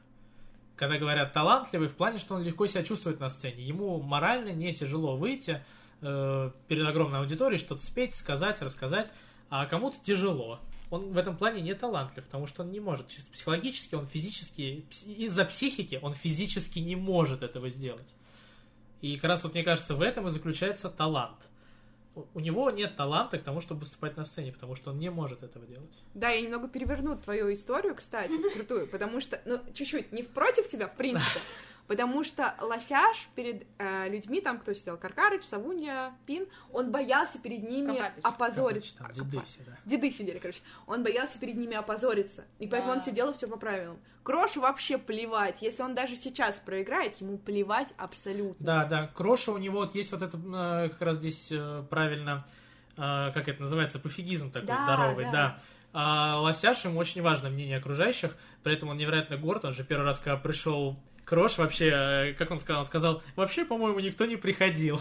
Когда 0.76 0.98
говорят 0.98 1.32
талантливый, 1.32 1.88
в 1.88 1.94
плане, 1.94 2.18
что 2.18 2.34
он 2.34 2.42
легко 2.42 2.66
себя 2.66 2.82
чувствует 2.82 3.20
на 3.20 3.28
сцене. 3.28 3.62
Ему 3.62 4.00
морально 4.00 4.50
не 4.50 4.74
тяжело 4.74 5.16
выйти 5.16 5.62
э, 6.00 6.50
перед 6.68 6.86
огромной 6.86 7.20
аудиторией, 7.20 7.58
что-то 7.58 7.84
спеть, 7.84 8.14
сказать, 8.14 8.60
рассказать, 8.60 9.08
а 9.50 9.66
кому-то 9.66 9.96
тяжело. 10.02 10.58
Он 10.90 11.12
в 11.12 11.18
этом 11.18 11.36
плане 11.36 11.60
не 11.60 11.74
талантлив, 11.74 12.24
потому 12.24 12.46
что 12.46 12.62
он 12.62 12.72
не 12.72 12.80
может. 12.80 13.08
Чисто 13.08 13.30
психологически, 13.30 13.94
он 13.94 14.06
физически, 14.06 14.84
из-за 15.06 15.44
психики 15.44 15.98
он 16.02 16.12
физически 16.12 16.78
не 16.78 16.96
может 16.96 17.42
этого 17.42 17.68
сделать. 17.68 18.08
И 19.00 19.16
как 19.16 19.30
раз 19.30 19.44
вот 19.44 19.54
мне 19.54 19.62
кажется, 19.62 19.94
в 19.94 20.00
этом 20.00 20.28
и 20.28 20.30
заключается 20.30 20.88
талант. 20.88 21.36
У- 22.14 22.40
него 22.40 22.70
нет 22.70 22.96
таланта 22.96 23.38
к 23.38 23.42
тому, 23.42 23.60
чтобы 23.60 23.80
выступать 23.80 24.16
на 24.16 24.24
сцене, 24.24 24.52
потому 24.52 24.76
что 24.76 24.90
он 24.92 24.98
не 24.98 25.10
может 25.10 25.42
этого 25.42 25.66
делать. 25.66 26.02
Да, 26.14 26.30
я 26.30 26.40
немного 26.42 26.68
переверну 26.68 27.16
твою 27.16 27.52
историю, 27.52 27.94
кстати, 27.96 28.32
крутую, 28.52 28.86
потому 28.86 29.20
что, 29.20 29.40
ну, 29.44 29.58
чуть-чуть, 29.74 30.12
не 30.12 30.22
против 30.22 30.68
тебя, 30.68 30.86
в 30.86 30.94
принципе, 30.96 31.40
потому 31.86 32.24
что 32.24 32.54
Лосяш 32.60 33.28
перед 33.34 33.66
э, 33.78 34.08
людьми, 34.08 34.40
там, 34.40 34.58
кто 34.58 34.72
сидел, 34.74 34.96
Каркарыч, 34.96 35.42
Савунья, 35.42 36.12
Пин, 36.26 36.46
он 36.72 36.90
боялся 36.90 37.38
перед 37.38 37.62
ними 37.68 37.96
Копатыч. 37.96 38.24
опозориться. 38.24 38.96
Там 38.98 39.06
А, 39.10 39.12
деды 39.12 39.36
Копа- 39.36 39.44
все, 39.46 39.60
да. 39.66 39.72
Деды 39.84 40.10
сидели, 40.10 40.38
короче. 40.38 40.60
Он 40.86 41.02
боялся 41.02 41.38
перед 41.38 41.56
ними 41.56 41.74
опозориться. 41.74 42.44
И 42.58 42.66
поэтому 42.66 42.92
Да. 42.92 42.96
он 42.96 43.02
все 43.02 43.12
делал 43.12 43.34
все 43.34 43.46
по 43.48 43.56
правилам. 43.56 43.98
Крошу 44.22 44.60
вообще 44.62 44.96
плевать. 44.96 45.60
Если 45.60 45.82
он 45.82 45.94
даже 45.94 46.16
сейчас 46.16 46.58
проиграет, 46.58 47.20
ему 47.20 47.36
плевать 47.36 47.92
абсолютно. 47.98 48.64
Да, 48.64 48.84
да. 48.86 49.06
Кроша 49.08 49.52
у 49.52 49.58
него 49.58 49.80
вот 49.80 49.94
есть 49.94 50.12
вот 50.12 50.22
это 50.22 50.38
э, 50.38 50.88
как 50.88 51.02
раз 51.02 51.16
здесь 51.18 51.48
э, 51.50 51.84
правильно, 51.90 52.46
э, 52.96 53.30
как 53.34 53.48
это 53.48 53.60
называется, 53.60 53.98
пофигизм 53.98 54.50
такой 54.50 54.68
Да, 54.68 54.84
здоровый, 54.84 55.24
да. 55.26 55.30
да. 55.32 55.58
А 55.96 56.40
Лосяш, 56.40 56.84
ему 56.86 56.98
очень 56.98 57.22
важно 57.22 57.50
мнение 57.50 57.76
окружающих, 57.76 58.34
при 58.64 58.72
этом 58.74 58.88
он 58.88 58.96
невероятно 58.96 59.36
горд, 59.36 59.64
он 59.64 59.74
же 59.74 59.84
первый 59.84 60.04
раз, 60.06 60.18
когда 60.18 60.36
пришел 60.36 60.98
Крош, 61.24 61.56
вообще, 61.58 61.90
э, 61.94 62.32
как 62.34 62.50
он 62.50 62.58
сказал, 62.58 62.80
он 62.80 62.86
сказал, 62.86 63.22
вообще, 63.36 63.64
по-моему, 63.64 63.98
никто 64.00 64.26
не 64.26 64.36
приходил. 64.36 65.00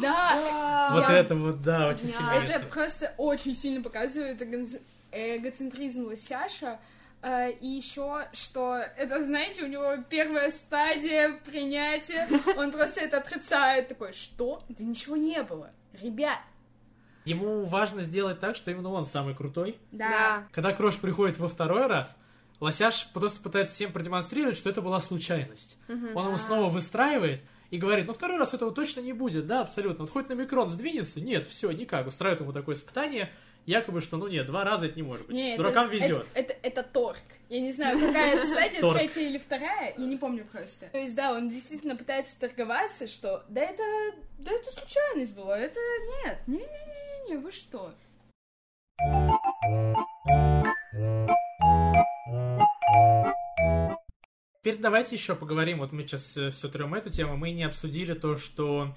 Да, 0.00 0.32
Да. 0.34 0.90
Вот 0.92 1.08
Я- 1.08 1.18
это 1.18 1.34
вот, 1.34 1.62
да, 1.62 1.88
очень 1.88 2.08
Да. 2.08 2.12
сильно. 2.12 2.54
это 2.56 2.66
просто 2.66 3.14
очень 3.16 3.54
сильно 3.56 3.82
показывает 3.82 4.40
эго- 4.42 4.80
эгоцентризм 5.12 6.06
Лосяша. 6.06 6.78
Э, 7.22 7.50
И 7.52 7.66
еще, 7.68 8.26
что 8.32 8.76
это, 8.96 9.24
знаете, 9.24 9.64
у 9.64 9.66
него 9.66 9.96
первая 10.10 10.50
стадия 10.50 11.38
принятия, 11.44 12.28
он 12.56 12.70
просто 12.70 13.00
это 13.00 13.16
отрицает, 13.18 13.88
такой, 13.88 14.12
что? 14.12 14.62
Да 14.68 14.84
ничего 14.84 15.16
не 15.16 15.42
было. 15.42 15.70
Ребят, 16.02 16.38
Ему 17.24 17.64
важно 17.64 18.02
сделать 18.02 18.38
так, 18.38 18.54
что 18.54 18.70
именно 18.70 18.90
он 18.90 19.06
самый 19.06 19.34
крутой. 19.34 19.78
Да. 19.92 20.44
Когда 20.52 20.72
Крош 20.72 20.96
приходит 20.98 21.38
во 21.38 21.48
второй 21.48 21.86
раз, 21.86 22.14
Лосяш 22.60 23.08
просто 23.12 23.40
пытается 23.40 23.74
всем 23.74 23.92
продемонстрировать, 23.92 24.56
что 24.56 24.70
это 24.70 24.80
была 24.80 25.00
случайность. 25.00 25.76
Мгм. 25.88 26.16
Он 26.16 26.26
его 26.28 26.36
снова 26.36 26.70
выстраивает 26.70 27.42
и 27.70 27.78
говорит, 27.78 28.06
ну 28.06 28.12
второй 28.12 28.38
раз 28.38 28.54
этого 28.54 28.72
точно 28.72 29.00
не 29.00 29.12
будет, 29.12 29.46
да, 29.46 29.62
абсолютно. 29.62 30.04
Вот 30.04 30.12
хоть 30.12 30.28
на 30.28 30.34
микрон 30.34 30.70
сдвинется, 30.70 31.20
нет, 31.20 31.46
все, 31.46 31.70
никак. 31.72 32.06
Устраивает 32.06 32.40
ему 32.40 32.52
такое 32.52 32.76
испытание, 32.76 33.32
якобы, 33.66 34.00
что, 34.00 34.16
ну 34.16 34.28
нет, 34.28 34.46
два 34.46 34.64
раза 34.64 34.86
это 34.86 34.96
не 34.96 35.02
может 35.02 35.26
быть. 35.26 35.34
не, 35.34 35.56
Дуракам 35.56 35.88
это, 35.88 35.96
везет. 35.96 36.26
Это, 36.34 36.52
это, 36.52 36.80
это 36.80 36.82
торг. 36.84 37.18
Я 37.48 37.60
не 37.60 37.72
знаю, 37.72 37.98
какая 37.98 38.36
это 38.36 38.46
стадия, 38.46 38.92
третья 38.92 39.20
или 39.22 39.38
вторая, 39.38 39.94
я 39.96 40.04
не 40.06 40.16
помню 40.16 40.46
просто. 40.50 40.88
То 40.90 40.98
есть, 40.98 41.14
да, 41.14 41.32
он 41.32 41.48
действительно 41.48 41.96
пытается 41.96 42.38
торговаться, 42.38 43.06
что 43.06 43.44
да 43.48 43.62
это, 43.62 43.82
да 44.38 44.52
это 44.52 44.70
случайность 44.70 45.34
была, 45.34 45.58
это 45.58 45.80
нет, 46.24 46.38
не-не-не-не, 46.46 47.36
вы 47.38 47.52
что? 47.52 47.92
Теперь 54.64 54.78
давайте 54.78 55.14
еще 55.14 55.34
поговорим, 55.34 55.80
вот 55.80 55.92
мы 55.92 56.04
сейчас 56.04 56.38
все 56.54 56.68
трем 56.70 56.94
эту 56.94 57.10
тему, 57.10 57.36
мы 57.36 57.50
не 57.50 57.64
обсудили 57.64 58.14
то, 58.14 58.38
что 58.38 58.94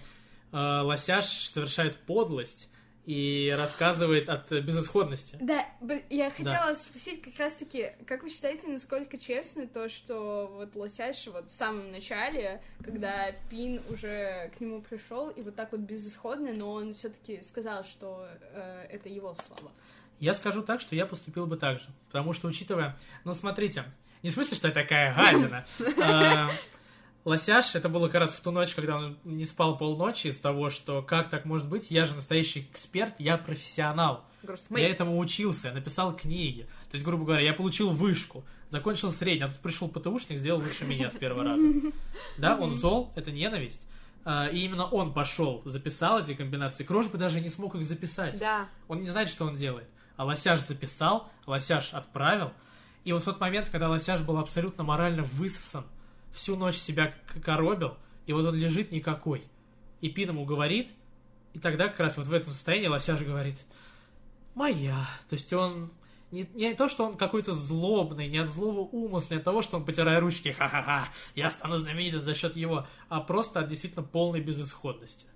э, 0.54 0.58
Лосяш 0.58 1.50
совершает 1.50 1.98
подлость 1.98 2.70
и 3.06 3.54
рассказывает 3.54 4.30
от 4.30 4.50
э, 4.54 4.62
безысходности. 4.62 5.38
Да, 5.42 5.66
я 6.10 6.30
хотела 6.30 6.74
спросить 6.74 7.22
как 7.22 7.38
раз-таки, 7.38 7.92
как 8.06 8.24
вы 8.24 8.30
считаете, 8.30 8.70
насколько 8.70 9.18
честно 9.18 9.68
то, 9.68 9.90
что 9.90 10.50
вот 10.56 10.74
Лосяш 10.78 11.28
вот 11.28 11.50
в 11.50 11.54
самом 11.54 11.92
начале, 11.92 12.62
когда 12.82 13.34
Пин 13.50 13.82
уже 13.90 14.50
к 14.58 14.62
нему 14.62 14.82
пришел, 14.82 15.32
и 15.32 15.42
вот 15.42 15.58
так 15.58 15.74
вот 15.74 15.82
безысходно, 15.82 16.54
но 16.54 16.72
он 16.72 16.94
все-таки 16.94 17.42
сказал, 17.42 17.84
что 17.84 18.26
э, 18.54 18.88
это 18.90 19.10
его 19.10 19.36
слова. 19.36 19.74
Я 20.22 20.34
скажу 20.34 20.64
так, 20.64 20.80
что 20.80 20.96
я 20.96 21.06
поступил 21.06 21.46
бы 21.46 21.58
так 21.58 21.80
же. 21.80 21.90
Потому 22.08 22.32
что, 22.32 22.48
учитывая... 22.48 22.98
Ну, 23.26 23.34
смотрите, 23.34 23.84
не 24.28 24.32
в 24.32 24.34
смысле, 24.34 24.58
что 24.58 24.68
я 24.68 24.74
такая 24.74 25.16
гадина. 25.16 25.66
А, 26.04 26.52
Лосяш, 27.24 27.76
это 27.76 27.88
было 27.88 28.08
как 28.08 28.22
раз 28.22 28.36
в 28.36 28.42
ту 28.42 28.52
ночь, 28.52 28.76
когда 28.76 28.98
он 28.98 29.18
не 29.24 29.46
спал 29.46 29.78
полночи 29.78 30.28
из 30.28 30.38
того, 30.38 30.70
что 30.70 31.02
как 31.02 31.30
так 31.30 31.46
может 31.46 31.68
быть, 31.68 31.90
я 31.90 32.06
же 32.06 32.14
настоящий 32.14 32.68
эксперт, 32.72 33.16
я 33.20 33.38
профессионал. 33.38 34.26
Я 34.70 34.90
этому 34.90 35.18
учился, 35.18 35.70
я 35.70 35.74
написал 35.74 36.14
книги. 36.16 36.64
То 36.92 36.96
есть, 36.96 37.06
грубо 37.06 37.24
говоря, 37.24 37.42
я 37.42 37.54
получил 37.54 37.90
вышку, 37.92 38.44
закончил 38.70 39.12
средний, 39.14 39.46
а 39.46 39.48
тут 39.48 39.60
пришел 39.60 39.88
ПТУшник, 39.88 40.40
сделал 40.40 40.60
лучше 40.60 40.84
меня 40.84 41.10
с 41.10 41.16
первого 41.16 41.44
раза. 41.44 41.66
Да, 42.38 42.58
он 42.58 42.74
зол, 42.74 43.14
это 43.16 43.32
ненависть. 43.32 43.82
А, 44.26 44.48
И 44.48 44.60
именно 44.60 44.86
он 44.86 45.14
пошел, 45.14 45.62
записал 45.64 46.20
эти 46.20 46.34
комбинации. 46.34 46.84
Крош 46.84 47.08
бы 47.08 47.18
даже 47.18 47.40
не 47.40 47.50
смог 47.50 47.76
их 47.76 47.86
записать. 47.86 48.38
Да. 48.40 48.68
Он 48.90 49.02
не 49.02 49.08
знает, 49.08 49.30
что 49.30 49.46
он 49.46 49.56
делает. 49.56 49.88
А 50.18 50.26
Лосяш 50.26 50.60
записал, 50.66 51.30
Лосяш 51.46 51.94
отправил. 51.94 52.52
И 53.08 53.14
вот 53.14 53.22
в 53.22 53.26
тот 53.26 53.40
момент, 53.40 53.70
когда 53.70 53.88
Лосяш 53.88 54.20
был 54.20 54.38
абсолютно 54.38 54.84
морально 54.84 55.24
высосан, 55.24 55.86
всю 56.34 56.58
ночь 56.58 56.76
себя 56.76 57.16
коробил, 57.42 57.96
и 58.26 58.34
вот 58.34 58.46
он 58.46 58.56
лежит 58.56 58.92
никакой. 58.92 59.46
И 60.02 60.10
Пин 60.10 60.32
ему 60.32 60.44
говорит, 60.44 60.92
и 61.54 61.60
тогда 61.60 61.88
как 61.88 62.02
раз 62.02 62.18
вот 62.18 62.28
в 62.28 62.34
этом 62.34 62.52
состоянии 62.52 62.88
Лосяш 62.88 63.22
говорит, 63.22 63.56
моя. 64.56 65.08
То 65.30 65.36
есть 65.36 65.54
он 65.54 65.90
не, 66.32 66.50
не 66.54 66.74
то, 66.74 66.90
что 66.90 67.06
он 67.06 67.16
какой-то 67.16 67.54
злобный, 67.54 68.28
не 68.28 68.40
от 68.40 68.50
злого 68.50 68.82
умысла, 68.82 69.36
не 69.36 69.38
от 69.38 69.46
того, 69.46 69.62
что 69.62 69.78
он, 69.78 69.86
потирая 69.86 70.20
ручки, 70.20 70.50
ха-ха-ха, 70.50 71.08
я 71.34 71.50
стану 71.50 71.78
знаменитым 71.78 72.24
за 72.24 72.36
счет 72.36 72.58
его, 72.58 72.88
а 73.08 73.22
просто 73.22 73.62
от 73.62 73.70
действительно 73.70 74.04
полной 74.04 74.42
безысходности. 74.42 75.28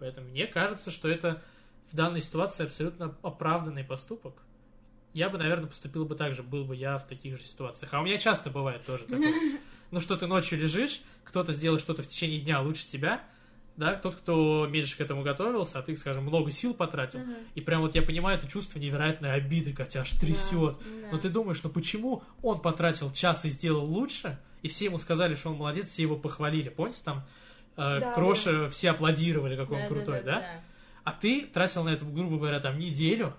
Поэтому 0.00 0.26
мне 0.26 0.48
кажется, 0.48 0.90
что 0.90 1.06
это 1.06 1.40
в 1.88 1.94
данной 1.94 2.20
ситуации 2.20 2.66
абсолютно 2.66 3.14
оправданный 3.22 3.84
поступок. 3.84 4.42
Я 5.12 5.28
бы, 5.28 5.38
наверное, 5.38 5.66
поступил 5.66 6.04
бы 6.04 6.14
так 6.14 6.34
же, 6.34 6.42
был 6.42 6.64
бы 6.64 6.74
я 6.74 6.98
в 6.98 7.06
таких 7.06 7.36
же 7.36 7.44
ситуациях. 7.44 7.92
А 7.92 8.00
у 8.00 8.04
меня 8.04 8.18
часто 8.18 8.50
бывает 8.50 8.84
тоже 8.86 9.04
такое. 9.04 9.32
Ну 9.90 10.00
что, 10.00 10.16
ты 10.16 10.26
ночью 10.26 10.58
лежишь, 10.58 11.02
кто-то 11.22 11.52
сделал 11.52 11.78
что-то 11.78 12.02
в 12.02 12.08
течение 12.08 12.40
дня 12.40 12.62
лучше 12.62 12.86
тебя, 12.88 13.22
да, 13.76 13.94
тот, 13.94 14.16
кто 14.16 14.66
меньше 14.66 14.96
к 14.96 15.00
этому 15.02 15.22
готовился, 15.22 15.78
а 15.78 15.82
ты, 15.82 15.94
скажем, 15.96 16.24
много 16.24 16.50
сил 16.50 16.72
потратил, 16.72 17.20
и 17.54 17.60
прям 17.60 17.82
вот 17.82 17.94
я 17.94 18.00
понимаю 18.00 18.38
это 18.38 18.48
чувство 18.48 18.78
невероятной 18.78 19.34
обиды, 19.34 19.72
тебя 19.72 20.00
аж 20.00 20.10
трясет. 20.12 20.78
Но 21.10 21.18
ты 21.18 21.28
думаешь, 21.28 21.62
ну 21.62 21.68
почему 21.68 22.22
он 22.42 22.60
потратил 22.60 23.10
час 23.10 23.44
и 23.44 23.50
сделал 23.50 23.84
лучше, 23.84 24.38
и 24.62 24.68
все 24.68 24.86
ему 24.86 24.98
сказали, 24.98 25.34
что 25.34 25.50
он 25.50 25.56
молодец, 25.56 25.90
все 25.90 26.02
его 26.02 26.16
похвалили. 26.16 26.70
Помните, 26.70 27.00
там 27.04 27.24
э, 27.76 28.00
Да, 28.00 28.12
Кроша 28.14 28.70
все 28.70 28.90
аплодировали, 28.92 29.56
какой 29.56 29.82
он 29.82 29.88
крутой, 29.88 30.22
да? 30.22 30.36
Да-да-да-да. 30.36 30.64
А 31.04 31.12
ты 31.12 31.46
тратил 31.52 31.82
на 31.84 31.90
это, 31.90 32.04
грубо 32.04 32.36
говоря, 32.36 32.60
там 32.60 32.78
неделю, 32.78 33.34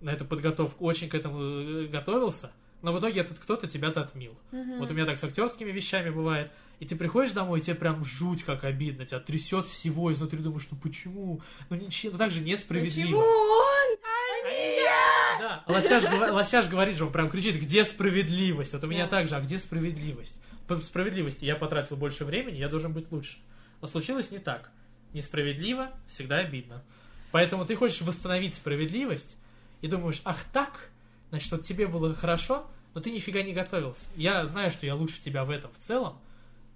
на 0.00 0.10
эту 0.10 0.24
подготовку, 0.24 0.84
очень 0.84 1.08
к 1.08 1.14
этому 1.14 1.38
э, 1.40 1.86
готовился, 1.86 2.50
но 2.82 2.92
в 2.92 2.98
итоге 2.98 3.20
этот 3.20 3.38
кто-то 3.38 3.66
тебя 3.66 3.90
затмил. 3.90 4.38
Вот 4.50 4.90
у 4.90 4.94
меня 4.94 5.04
так 5.06 5.18
с 5.18 5.24
актерскими 5.24 5.70
вещами 5.70 6.10
бывает. 6.10 6.50
И 6.78 6.86
ты 6.86 6.96
приходишь 6.96 7.32
домой, 7.32 7.60
и 7.60 7.62
тебе 7.62 7.76
прям 7.76 8.02
жуть 8.04 8.42
как 8.42 8.64
обидно, 8.64 9.04
тебя 9.04 9.20
трясет 9.20 9.66
всего 9.66 10.10
изнутри, 10.10 10.38
думаешь, 10.38 10.66
ну 10.70 10.78
почему? 10.78 11.42
Ну 11.68 11.76
ничего, 11.76 12.12
ну 12.12 12.18
так 12.18 12.30
же 12.30 12.40
несправедливо. 12.40 13.06
Почему 13.08 13.18
он, 13.18 13.98
а 14.02 14.48
не 14.48 14.76
я? 14.76 15.38
Да, 15.38 15.64
Лосяш, 15.66 16.04
Лосяш 16.32 16.68
говорит 16.68 16.96
же, 16.96 17.04
он 17.04 17.12
прям 17.12 17.28
кричит, 17.28 17.56
где 17.60 17.84
справедливость? 17.84 18.72
Вот 18.72 18.82
у 18.84 18.86
меня 18.86 19.04
Да. 19.04 19.10
так 19.10 19.28
же, 19.28 19.36
а 19.36 19.40
где 19.40 19.58
справедливость? 19.58 20.36
По 20.66 20.78
справедливости 20.80 21.44
я 21.44 21.56
потратил 21.56 21.96
больше 21.96 22.24
времени, 22.24 22.56
я 22.56 22.68
должен 22.70 22.94
быть 22.94 23.12
лучше. 23.12 23.36
Но 23.82 23.88
случилось 23.88 24.30
не 24.30 24.38
так. 24.38 24.70
Несправедливо, 25.12 25.90
всегда 26.08 26.38
обидно. 26.38 26.82
Поэтому 27.30 27.66
ты 27.66 27.76
хочешь 27.76 28.00
восстановить 28.00 28.54
справедливость, 28.54 29.36
и 29.80 29.88
думаешь, 29.88 30.20
ах 30.24 30.44
так, 30.52 30.90
значит, 31.30 31.50
вот 31.52 31.62
тебе 31.62 31.86
было 31.86 32.14
хорошо, 32.14 32.66
но 32.94 33.00
ты 33.00 33.10
нифига 33.10 33.42
не 33.42 33.52
готовился. 33.52 34.04
Я 34.16 34.44
знаю, 34.46 34.70
что 34.70 34.86
я 34.86 34.94
лучше 34.94 35.22
тебя 35.22 35.44
в 35.44 35.50
этом 35.50 35.70
в 35.70 35.84
целом, 35.84 36.18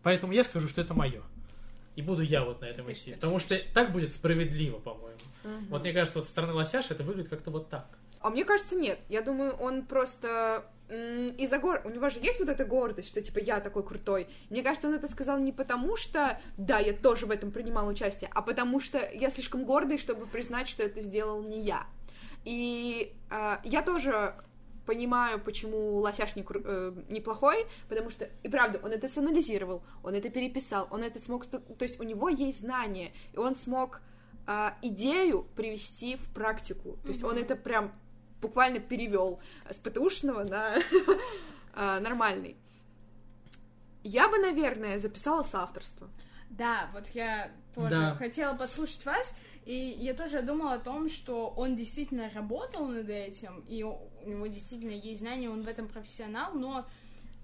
поэтому 0.02 0.32
я 0.32 0.44
скажу, 0.44 0.68
что 0.68 0.80
это 0.80 0.94
мое. 0.94 1.22
И 1.96 2.02
буду 2.02 2.22
я 2.22 2.44
вот 2.44 2.60
на 2.60 2.66
этом 2.66 2.86
То 2.86 2.92
идти. 2.92 3.12
Потому 3.12 3.38
что 3.38 3.56
так 3.72 3.92
будет 3.92 4.12
справедливо, 4.12 4.78
по-моему. 4.78 5.18
Мгм. 5.44 5.66
Вот 5.70 5.82
мне 5.82 5.92
кажется, 5.92 6.18
вот 6.18 6.24
со 6.24 6.30
стороны 6.32 6.52
лосяша 6.54 6.94
это 6.94 7.04
выглядит 7.04 7.30
как-то 7.30 7.50
вот 7.50 7.68
так. 7.68 7.86
А 8.20 8.30
мне 8.30 8.44
кажется, 8.44 8.74
нет. 8.74 8.98
Я 9.08 9.22
думаю, 9.22 9.52
он 9.52 9.84
просто 9.84 10.64
из-за 10.88 11.58
гор... 11.58 11.82
У 11.84 11.90
него 11.90 12.10
же 12.10 12.18
есть 12.20 12.38
вот 12.40 12.48
эта 12.48 12.64
гордость, 12.64 13.08
что, 13.08 13.20
типа, 13.22 13.38
я 13.38 13.60
такой 13.60 13.82
крутой. 13.82 14.28
Мне 14.50 14.62
кажется, 14.62 14.88
он 14.88 14.94
это 14.94 15.10
сказал 15.10 15.38
не 15.38 15.52
потому, 15.52 15.96
что, 15.96 16.40
да, 16.56 16.78
я 16.78 16.92
тоже 16.92 17.26
в 17.26 17.30
этом 17.30 17.50
принимал 17.52 17.88
участие, 17.88 18.30
а 18.32 18.42
потому 18.42 18.80
что 18.80 18.98
я 19.12 19.30
слишком 19.30 19.64
гордый, 19.64 19.98
чтобы 19.98 20.26
признать, 20.26 20.68
что 20.68 20.82
это 20.82 21.00
сделал 21.00 21.42
не 21.42 21.60
я. 21.60 21.86
И 22.44 23.14
а, 23.30 23.60
я 23.64 23.82
тоже 23.82 24.34
понимаю, 24.86 25.40
почему 25.40 25.98
Лосяш 25.98 26.36
не 26.36 26.42
кру- 26.42 26.62
э, 26.64 26.92
неплохой, 27.08 27.66
потому 27.88 28.10
что, 28.10 28.28
и 28.42 28.48
правда, 28.48 28.80
он 28.82 28.92
это 28.92 29.08
санализировал, 29.08 29.82
он 30.02 30.14
это 30.14 30.28
переписал, 30.30 30.88
он 30.90 31.02
это 31.02 31.18
смог... 31.18 31.46
То 31.46 31.62
есть 31.80 31.98
у 32.00 32.02
него 32.02 32.28
есть 32.28 32.60
знания, 32.60 33.12
и 33.32 33.38
он 33.38 33.56
смог 33.56 34.02
а, 34.46 34.76
идею 34.82 35.46
привести 35.56 36.16
в 36.16 36.32
практику. 36.34 36.98
То 37.02 37.08
есть 37.08 37.24
он 37.24 37.38
это 37.38 37.56
прям 37.56 37.92
буквально 38.40 38.78
перевел 38.78 39.40
с 39.70 39.78
ПТУшного 39.78 40.44
на 40.44 40.76
а, 41.74 42.00
нормальный. 42.00 42.56
Я 44.02 44.28
бы, 44.28 44.38
наверное, 44.38 44.98
записала 44.98 45.44
соавторство. 45.44 46.10
Да, 46.58 46.88
вот 46.92 47.08
я 47.14 47.50
тоже 47.74 47.90
Да. 47.90 48.14
хотела 48.16 48.54
послушать 48.54 49.04
вас, 49.04 49.34
и 49.64 49.74
я 49.74 50.14
тоже 50.14 50.42
думала 50.42 50.74
о 50.74 50.78
том, 50.78 51.08
что 51.08 51.48
он 51.56 51.74
действительно 51.74 52.30
работал 52.34 52.86
над 52.86 53.08
этим, 53.08 53.60
и 53.68 53.82
у 53.82 53.98
него 54.24 54.46
действительно 54.46 54.92
есть 54.92 55.20
знания, 55.20 55.50
он 55.50 55.62
в 55.62 55.68
этом 55.68 55.88
профессионал, 55.88 56.54
но 56.54 56.86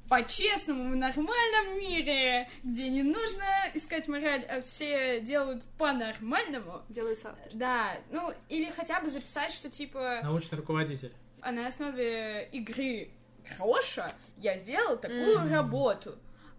по-честному, 0.08 0.92
в 0.92 0.96
нормальном 0.96 1.78
мире, 1.78 2.48
где 2.64 2.88
не 2.88 3.02
нужно 3.04 3.44
искать 3.74 4.08
мораль, 4.08 4.42
а 4.44 4.60
все 4.60 5.20
делают 5.20 5.62
по-нормальному, 5.78 6.82
Делает 6.88 7.18
соавторство. 7.20 7.58
да, 7.58 7.96
ну, 8.10 8.32
или 8.48 8.70
хотя 8.70 9.00
бы 9.00 9.08
записать, 9.08 9.52
что 9.52 9.70
типа 9.70 10.20
Научный 10.24 10.56
руководитель. 10.56 11.12
а 11.40 11.52
на 11.52 11.66
основе 11.68 12.48
игры 12.52 13.10
Кроша 13.56 14.12
я 14.36 14.58
сделала 14.58 14.96
такую 14.96 15.40
Мгм. 15.40 15.52
работу. 15.52 16.16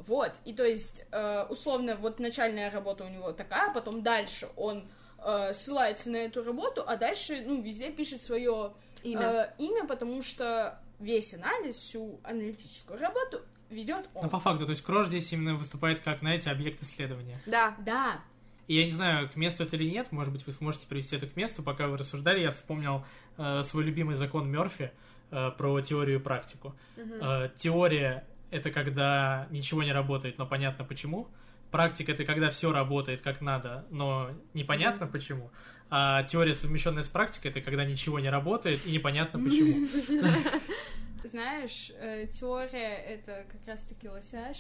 Вот, 0.08 0.34
и 0.46 0.54
то 0.54 0.66
есть, 0.66 1.06
э, 1.12 1.46
условно, 1.50 1.96
вот 1.96 2.20
начальная 2.20 2.72
работа 2.72 3.06
у 3.06 3.10
него 3.10 3.32
такая, 3.34 3.74
потом 3.74 4.02
дальше 4.02 4.48
он 4.56 4.88
э, 5.20 5.54
ссылается 5.54 6.10
на 6.10 6.18
эту 6.18 6.44
работу, 6.44 6.84
а 6.86 6.98
дальше, 6.98 7.44
ну, 7.46 7.62
везде 7.62 7.92
пишет 7.92 8.22
свое 8.22 8.74
Имя. 9.04 9.54
имя, 9.58 9.86
потому 9.86 10.22
что 10.22 10.80
весь 11.00 11.34
анализ, 11.34 11.76
всю 11.76 12.20
аналитическую 12.24 13.00
работу 13.00 13.42
ведет 13.70 14.10
он. 14.14 14.24
Ну, 14.24 14.30
по 14.30 14.40
факту, 14.40 14.66
то 14.66 14.72
есть 14.72 14.84
Крош 14.84 15.08
здесь 15.08 15.32
именно 15.34 15.56
выступает 15.56 16.00
как, 16.00 16.20
знаете, 16.20 16.50
объект 16.50 16.82
исследования. 16.82 17.40
Да. 17.46 17.76
Да, 17.80 18.20
И 18.68 18.76
я 18.76 18.86
не 18.86 18.92
знаю, 18.92 19.30
к 19.30 19.36
месту 19.36 19.64
это 19.64 19.76
или 19.76 19.90
нет, 19.90 20.12
может 20.12 20.34
быть, 20.34 20.46
вы 20.46 20.54
сможете 20.54 20.88
привести 20.88 21.16
это 21.16 21.28
к 21.28 21.36
месту. 21.36 21.64
Пока 21.64 21.88
вы 21.88 21.98
рассуждали, 21.98 22.42
я 22.42 22.52
вспомнил 22.52 23.06
э, 23.38 23.64
свой 23.64 23.84
любимый 23.84 24.16
закон 24.16 24.50
Мерфи 24.50 24.92
э, 25.32 25.52
про 25.58 25.82
теорию 25.82 26.20
и 26.20 26.22
практику. 26.22 26.76
Мгм. 26.98 27.14
Э, 27.22 27.50
теория— 27.58 28.26
это 28.52 28.70
когда 28.72 29.48
ничего 29.50 29.82
не 29.84 29.92
работает, 29.94 30.38
но 30.38 30.46
понятно 30.46 30.86
почему. 30.86 31.28
Практика— 31.72 32.12
это 32.14 32.26
когда 32.26 32.50
все 32.50 32.72
работает 32.74 33.22
как 33.22 33.40
надо, 33.40 33.86
но 33.90 34.32
непонятно 34.54 35.08
почему. 35.08 35.52
А 35.90 36.24
теория, 36.24 36.54
совмещенная 36.54 37.04
с 37.04 37.08
практикой, 37.08 37.48
это 37.48 37.62
когда 37.62 37.86
ничего 37.86 38.20
не 38.20 38.30
работает 38.30 38.86
и 38.86 38.92
непонятно 38.92 39.40
почему. 39.40 39.88
знаешь, 41.24 41.92
э, 41.98 42.28
теория 42.28 42.96
это 42.96 43.46
как 43.50 43.62
раз-таки 43.68 44.10
лосяж. 44.10 44.58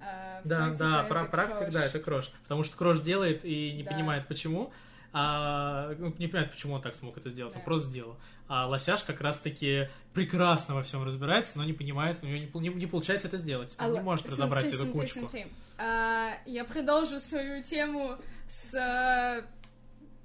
а 0.00 0.40
Да, 0.44 0.58
практика 0.68 0.78
да, 0.84 1.00
это 1.00 1.08
про 1.08 1.24
практик, 1.26 1.58
крош. 1.58 1.72
да, 1.74 1.84
это 1.84 1.98
крош. 2.00 2.30
Потому 2.42 2.64
что 2.64 2.76
крош 2.76 3.00
делает 3.00 3.44
и 3.44 3.72
не 3.72 3.82
Да. 3.82 3.90
понимает 3.92 4.26
почему. 4.26 4.72
А, 5.12 5.94
ну, 5.98 6.08
не 6.18 6.26
понимает, 6.26 6.50
почему 6.50 6.74
он 6.74 6.82
так 6.82 6.94
смог 6.94 7.16
это 7.16 7.30
сделать, 7.30 7.54
он 7.54 7.60
Да. 7.60 7.64
просто 7.64 7.88
сделал. 7.88 8.16
А 8.48 8.66
лосяш 8.66 9.02
как 9.02 9.20
раз-таки 9.20 9.88
прекрасно 10.14 10.74
во 10.74 10.82
всем 10.82 11.04
разбирается, 11.04 11.58
но 11.58 11.64
не 11.64 11.72
понимает, 11.72 12.22
у 12.22 12.26
него 12.26 12.60
не, 12.60 12.68
не- 12.68 12.74
не 12.74 12.86
получается 12.86 13.26
это 13.28 13.38
сделать. 13.38 13.74
Он 13.78 13.86
не 13.86 13.90
Алло, 13.98 14.02
может 14.04 14.26
смотри, 14.26 14.42
разобрать 14.42 14.64
эту 14.66 14.76
смотри, 14.84 14.92
кучку. 14.92 15.18
смотри. 15.20 15.46
А, 15.78 16.34
я 16.46 16.64
продолжу 16.64 17.18
свою 17.18 17.62
тему 17.62 18.16
с 18.48 18.74
а, 18.74 19.44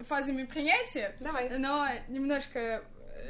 фазами 0.04 0.44
принятия, 0.46 1.16
Давай. 1.20 1.58
но 1.58 1.88
немножко 2.10 2.84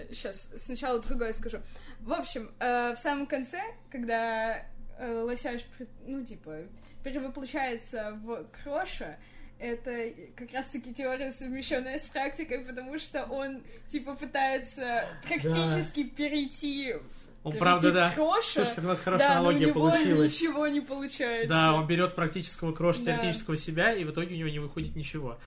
сейчас 0.10 0.50
сначала 0.58 1.00
другое 1.02 1.34
скажу. 1.34 1.60
В 2.00 2.14
общем, 2.14 2.52
э, 2.60 2.94
в 2.94 2.98
самом 2.98 3.28
конце, 3.28 3.62
когда 3.92 4.66
э, 4.98 5.22
лосяш, 5.22 5.62
ну, 6.08 6.24
типа, 6.26 6.58
перевоплощается 7.04 8.20
в 8.24 8.46
кроша, 8.64 9.18
это 9.62 10.13
как 10.36 10.52
раз-таки 10.54 10.93
теория, 10.93 11.32
совмещенная 11.32 12.00
с 12.00 12.08
практикой, 12.08 12.65
потому 12.65 12.97
что 12.97 13.24
он, 13.26 13.62
типа, 13.88 14.15
пытается 14.15 15.06
практически 15.28 16.04
перейти 16.04 16.95
Он 17.43 17.54
правда, 17.58 17.91
да. 17.91 18.10
кроша. 18.10 18.65
Слушайте, 18.65 18.82
у 18.82 18.86
нас 18.86 19.00
хорошая 19.00 19.30
да, 19.30 19.36
но 19.36 19.39
аналогия 19.41 19.65
у 19.67 19.69
него 19.69 19.89
получилась. 19.91 20.41
ничего 20.41 20.67
не 20.67 20.82
получается. 20.82 21.50
Да, 21.50 21.74
он 21.74 21.88
берет 21.88 22.15
практического 22.15 22.74
крош 22.74 22.97
Да. 22.97 23.06
теоретического 23.17 23.56
себя, 23.56 23.93
и 23.93 24.04
в 24.04 24.12
итоге 24.12 24.36
у 24.36 24.38
него 24.38 24.50
не 24.50 24.60
выходит 24.60 24.95
ничего. 24.95 25.39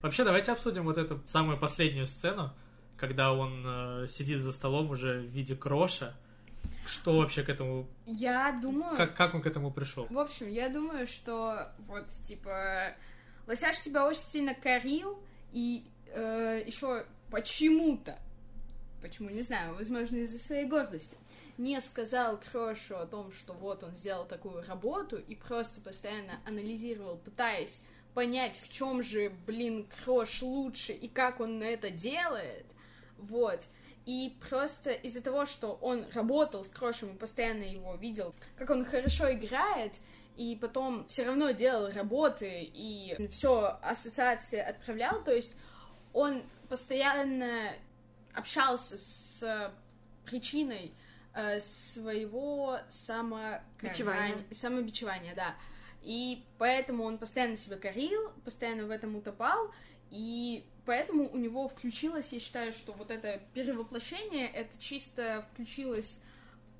Вообще, 0.00 0.24
давайте 0.24 0.52
обсудим 0.52 0.84
вот 0.84 0.98
эту 0.98 1.20
самую 1.26 1.58
последнюю 1.58 2.06
сцену, 2.06 2.52
когда 2.98 3.32
он 3.32 3.64
э, 3.66 4.06
сидит 4.06 4.40
за 4.40 4.52
столом 4.52 4.90
уже 4.90 5.20
в 5.20 5.24
виде 5.24 5.56
кроша. 5.56 6.14
Что 6.86 7.16
вообще 7.18 7.42
к 7.42 7.48
этому... 7.48 7.86
Я 8.06 8.58
думаю... 8.60 8.96
Как, 8.96 9.16
как 9.16 9.34
он 9.34 9.42
к 9.42 9.46
этому 9.46 9.70
пришел? 9.70 10.06
В 10.10 10.18
общем, 10.18 10.48
я 10.48 10.68
думаю, 10.68 11.06
что 11.06 11.72
вот, 11.78 12.08
типа, 12.08 12.94
Лосяш 13.46 13.78
себя 13.78 14.06
очень 14.06 14.22
сильно 14.22 14.54
корил, 14.54 15.22
и 15.52 15.84
еще 16.14 17.06
почему-то, 17.30 18.18
почему, 19.02 19.30
не 19.30 19.42
знаю, 19.42 19.74
возможно, 19.74 20.16
из-за 20.18 20.38
своей 20.38 20.66
гордости, 20.66 21.16
не 21.58 21.80
сказал 21.80 22.38
Крошу 22.38 22.96
о 22.96 23.06
том, 23.06 23.32
что 23.32 23.52
вот 23.52 23.82
он 23.82 23.94
сделал 23.94 24.26
такую 24.26 24.64
работу, 24.66 25.16
и 25.16 25.34
просто 25.34 25.80
постоянно 25.80 26.40
анализировал, 26.44 27.16
пытаясь 27.16 27.82
понять, 28.12 28.60
в 28.62 28.68
чем 28.70 29.02
же, 29.02 29.32
блин, 29.46 29.86
Крош 30.04 30.42
лучше, 30.42 30.92
и 30.92 31.08
как 31.08 31.40
он 31.40 31.62
это 31.62 31.90
делает, 31.90 32.66
вот. 33.18 33.60
И 34.06 34.36
просто 34.48 34.90
из-за 34.90 35.22
того, 35.22 35.46
что 35.46 35.78
он 35.80 36.04
работал 36.12 36.62
с 36.62 36.68
Крошем 36.68 37.14
и 37.14 37.18
постоянно 37.18 37.62
его 37.62 37.94
видел, 37.94 38.34
как 38.56 38.70
он 38.70 38.84
хорошо 38.84 39.32
играет, 39.32 39.94
и 40.36 40.58
потом 40.60 41.06
все 41.06 41.24
равно 41.24 41.52
делал 41.52 41.90
работы 41.92 42.70
и 42.74 43.28
все 43.30 43.78
ассоциации 43.82 44.58
отправлял, 44.58 45.22
то 45.22 45.32
есть 45.32 45.56
он 46.12 46.42
постоянно 46.68 47.72
общался 48.34 48.98
с 48.98 49.72
причиной 50.26 50.92
э, 51.34 51.60
своего 51.60 52.78
Бичевания. 52.90 53.66
самокорания, 53.80 54.44
самобичевания, 54.50 55.34
да. 55.34 55.54
И 56.02 56.44
поэтому 56.58 57.04
он 57.04 57.16
постоянно 57.18 57.56
себя 57.56 57.76
корил, 57.76 58.30
постоянно 58.44 58.86
в 58.86 58.90
этом 58.90 59.16
утопал, 59.16 59.72
и 60.10 60.64
поэтому 60.84 61.28
у 61.30 61.36
него 61.36 61.68
включилось, 61.68 62.32
я 62.32 62.40
считаю, 62.40 62.72
что 62.72 62.92
вот 62.92 63.10
это 63.10 63.40
перевоплощение, 63.54 64.48
это 64.48 64.78
чисто 64.78 65.44
включилось 65.52 66.18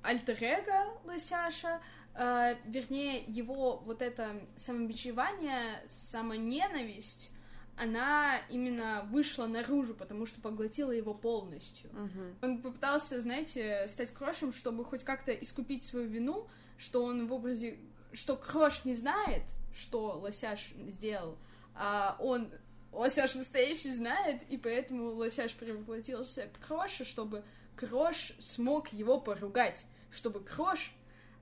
альтер-эго 0.01 0.97
Лосяша, 1.05 1.81
э, 2.13 2.55
вернее, 2.65 3.23
его 3.27 3.77
вот 3.77 4.01
это 4.01 4.41
самобичевание, 4.57 5.83
самоненависть, 5.87 7.31
она 7.77 8.37
именно 8.49 9.05
вышла 9.11 9.47
наружу, 9.47 9.95
потому 9.95 10.25
что 10.25 10.39
поглотила 10.39 10.91
его 10.91 11.13
полностью. 11.13 11.89
Мгм. 11.91 12.35
Он 12.41 12.61
попытался, 12.61 13.19
знаете, 13.21 13.87
стать 13.87 14.11
Крошем, 14.11 14.53
чтобы 14.53 14.85
хоть 14.85 15.03
как-то 15.03 15.33
искупить 15.33 15.83
свою 15.83 16.07
вину, 16.07 16.47
что 16.77 17.03
он 17.03 17.27
в 17.27 17.33
образе... 17.33 17.79
Что 18.13 18.37
Крош 18.37 18.85
не 18.85 18.93
знает, 18.93 19.43
что 19.75 20.19
Лосяш 20.19 20.71
сделал, 20.87 21.37
а 21.73 22.15
он... 22.19 22.49
Лосяш 22.95 23.35
настоящий 23.35 23.93
знает, 23.93 24.43
и 24.49 24.57
поэтому 24.57 25.11
Лосяш 25.13 25.53
превоплотился 25.53 26.49
в 26.53 26.65
Кроша, 26.65 27.05
чтобы 27.05 27.43
Крош 27.75 28.33
смог 28.39 28.87
его 28.93 29.19
поругать, 29.19 29.85
чтобы 30.11 30.39
Крош 30.39 30.91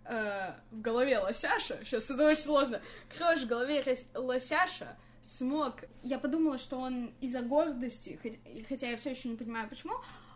э, 0.05 0.53
в 0.71 0.81
голове 0.81 1.19
Лосяша, 1.19 1.77
сейчас 1.83 2.09
это 2.09 2.27
очень 2.27 2.41
сложно, 2.41 2.81
Крош 3.15 3.41
в 3.41 3.47
голове 3.47 3.83
Лосяша 4.15 4.97
смог... 5.21 5.75
Я 6.01 6.19
подумала, 6.19 6.57
что 6.57 6.77
он 6.77 7.13
из-за 7.21 7.41
гордости, 7.41 8.19
хотя 8.67 8.89
я 8.89 8.97
все 8.97 9.11
еще 9.11 9.29
не 9.29 9.35
понимаю, 9.35 9.69
почему, 9.69 9.93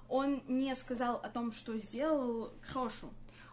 он 0.08 0.44
не 0.48 0.74
сказал 0.76 1.16
о 1.16 1.30
том, 1.30 1.52
что 1.52 1.78
сделал 1.80 2.54
Крошу. 2.72 3.12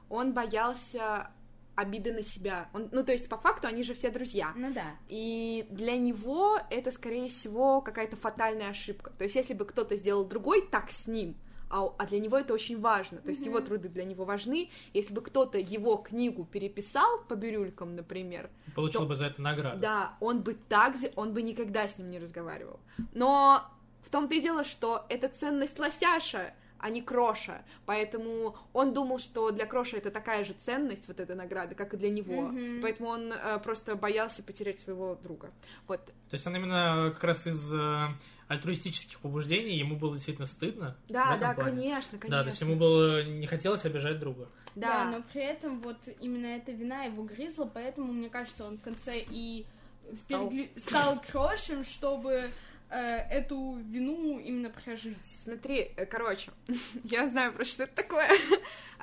Он 0.08 0.32
боялся 0.32 1.30
обиды 1.76 2.12
на 2.12 2.22
себя. 2.22 2.68
Он, 2.72 2.88
ну, 2.92 3.04
то 3.04 3.12
есть, 3.12 3.28
по 3.28 3.36
факту, 3.36 3.66
они 3.66 3.82
же 3.82 3.94
все 3.94 4.10
друзья. 4.10 4.52
Ну 4.56 4.72
да. 4.72 4.94
И 5.08 5.66
для 5.70 5.96
него 5.96 6.58
это, 6.70 6.90
скорее 6.90 7.28
всего, 7.28 7.80
какая-то 7.80 8.16
фатальная 8.16 8.70
ошибка. 8.70 9.10
То 9.18 9.24
есть, 9.24 9.36
если 9.36 9.54
бы 9.54 9.64
кто-то 9.64 9.96
сделал 9.96 10.24
другой 10.24 10.62
так 10.62 10.90
с 10.90 11.06
ним, 11.06 11.36
а, 11.70 11.86
а 11.98 12.06
для 12.06 12.20
него 12.20 12.38
это 12.38 12.54
очень 12.54 12.80
важно, 12.80 13.18
то 13.18 13.30
есть 13.30 13.40
Мгм. 13.40 13.50
его 13.50 13.60
труды 13.60 13.88
для 13.88 14.04
него 14.04 14.24
важны. 14.24 14.70
Если 14.92 15.12
бы 15.12 15.22
кто-то 15.22 15.58
его 15.58 15.96
книгу 15.96 16.44
переписал 16.44 17.22
по 17.28 17.34
бирюлькам, 17.34 17.96
например, 17.96 18.50
Получил 18.76 19.00
То- 19.00 19.06
бы 19.06 19.16
за 19.16 19.26
это 19.26 19.42
награду. 19.42 19.80
да, 19.80 20.14
он 20.20 20.42
бы 20.42 20.54
так, 20.68 20.94
он 21.16 21.32
бы 21.32 21.42
никогда 21.42 21.88
с 21.88 21.98
ним 21.98 22.10
не 22.10 22.20
разговаривал. 22.20 22.78
Но 23.12 23.64
в 24.02 24.10
том-то 24.10 24.34
и 24.36 24.40
дело, 24.40 24.64
что 24.64 25.04
это 25.08 25.28
ценность 25.28 25.78
лосяша, 25.80 26.54
а 26.84 26.90
не 26.90 27.00
Кроша. 27.00 27.62
Поэтому 27.86 28.56
он 28.74 28.92
думал, 28.92 29.18
что 29.18 29.50
для 29.50 29.64
Кроша 29.64 29.96
это 29.96 30.10
такая 30.10 30.44
же 30.44 30.54
ценность, 30.66 31.08
вот 31.08 31.18
эта 31.18 31.34
награда, 31.34 31.74
как 31.74 31.94
и 31.94 31.96
для 31.96 32.10
него. 32.10 32.42
Мгм. 32.42 32.82
Поэтому 32.82 33.08
он 33.08 33.32
э, 33.32 33.58
просто 33.60 33.96
боялся 33.96 34.42
потерять 34.42 34.80
своего 34.80 35.14
друга. 35.14 35.50
Вот. 35.88 36.04
То 36.04 36.12
есть 36.32 36.46
он 36.46 36.54
именно 36.56 37.10
как 37.14 37.24
раз 37.24 37.46
из 37.46 37.72
э, 37.72 38.08
альтруистических 38.48 39.18
побуждений 39.20 39.78
ему 39.78 39.96
было 39.96 40.12
действительно 40.12 40.46
стыдно. 40.46 40.94
Да, 41.08 41.38
да, 41.38 41.54
плане. 41.54 41.70
конечно, 41.70 42.18
конечно. 42.18 42.36
Да, 42.36 42.42
то 42.42 42.50
есть 42.50 42.60
ему 42.60 42.76
было 42.76 43.24
не 43.24 43.46
хотелось 43.46 43.86
обижать 43.86 44.18
друга. 44.18 44.50
Да. 44.74 45.04
Да, 45.04 45.10
но 45.10 45.24
при 45.32 45.42
этом 45.42 45.80
вот 45.80 46.06
именно 46.20 46.48
эта 46.48 46.72
вина 46.72 47.04
его 47.04 47.22
грызла, 47.22 47.64
поэтому, 47.64 48.12
мне 48.12 48.28
кажется, 48.28 48.62
он 48.66 48.76
в 48.76 48.82
конце 48.82 49.24
и 49.26 49.64
Стал. 50.12 50.50
впергли- 50.50 50.78
стал 50.78 51.18
крошем, 51.32 51.82
чтобы 51.82 52.50
э, 52.90 52.96
эту 53.30 53.76
вину 53.76 54.38
именно 54.38 54.70
прожить. 54.70 55.36
Смотри, 55.42 55.90
э, 55.96 56.06
короче, 56.06 56.50
я 57.04 57.28
знаю 57.28 57.52
про 57.52 57.64
что 57.64 57.84
это 57.84 57.94
такое. 57.94 58.28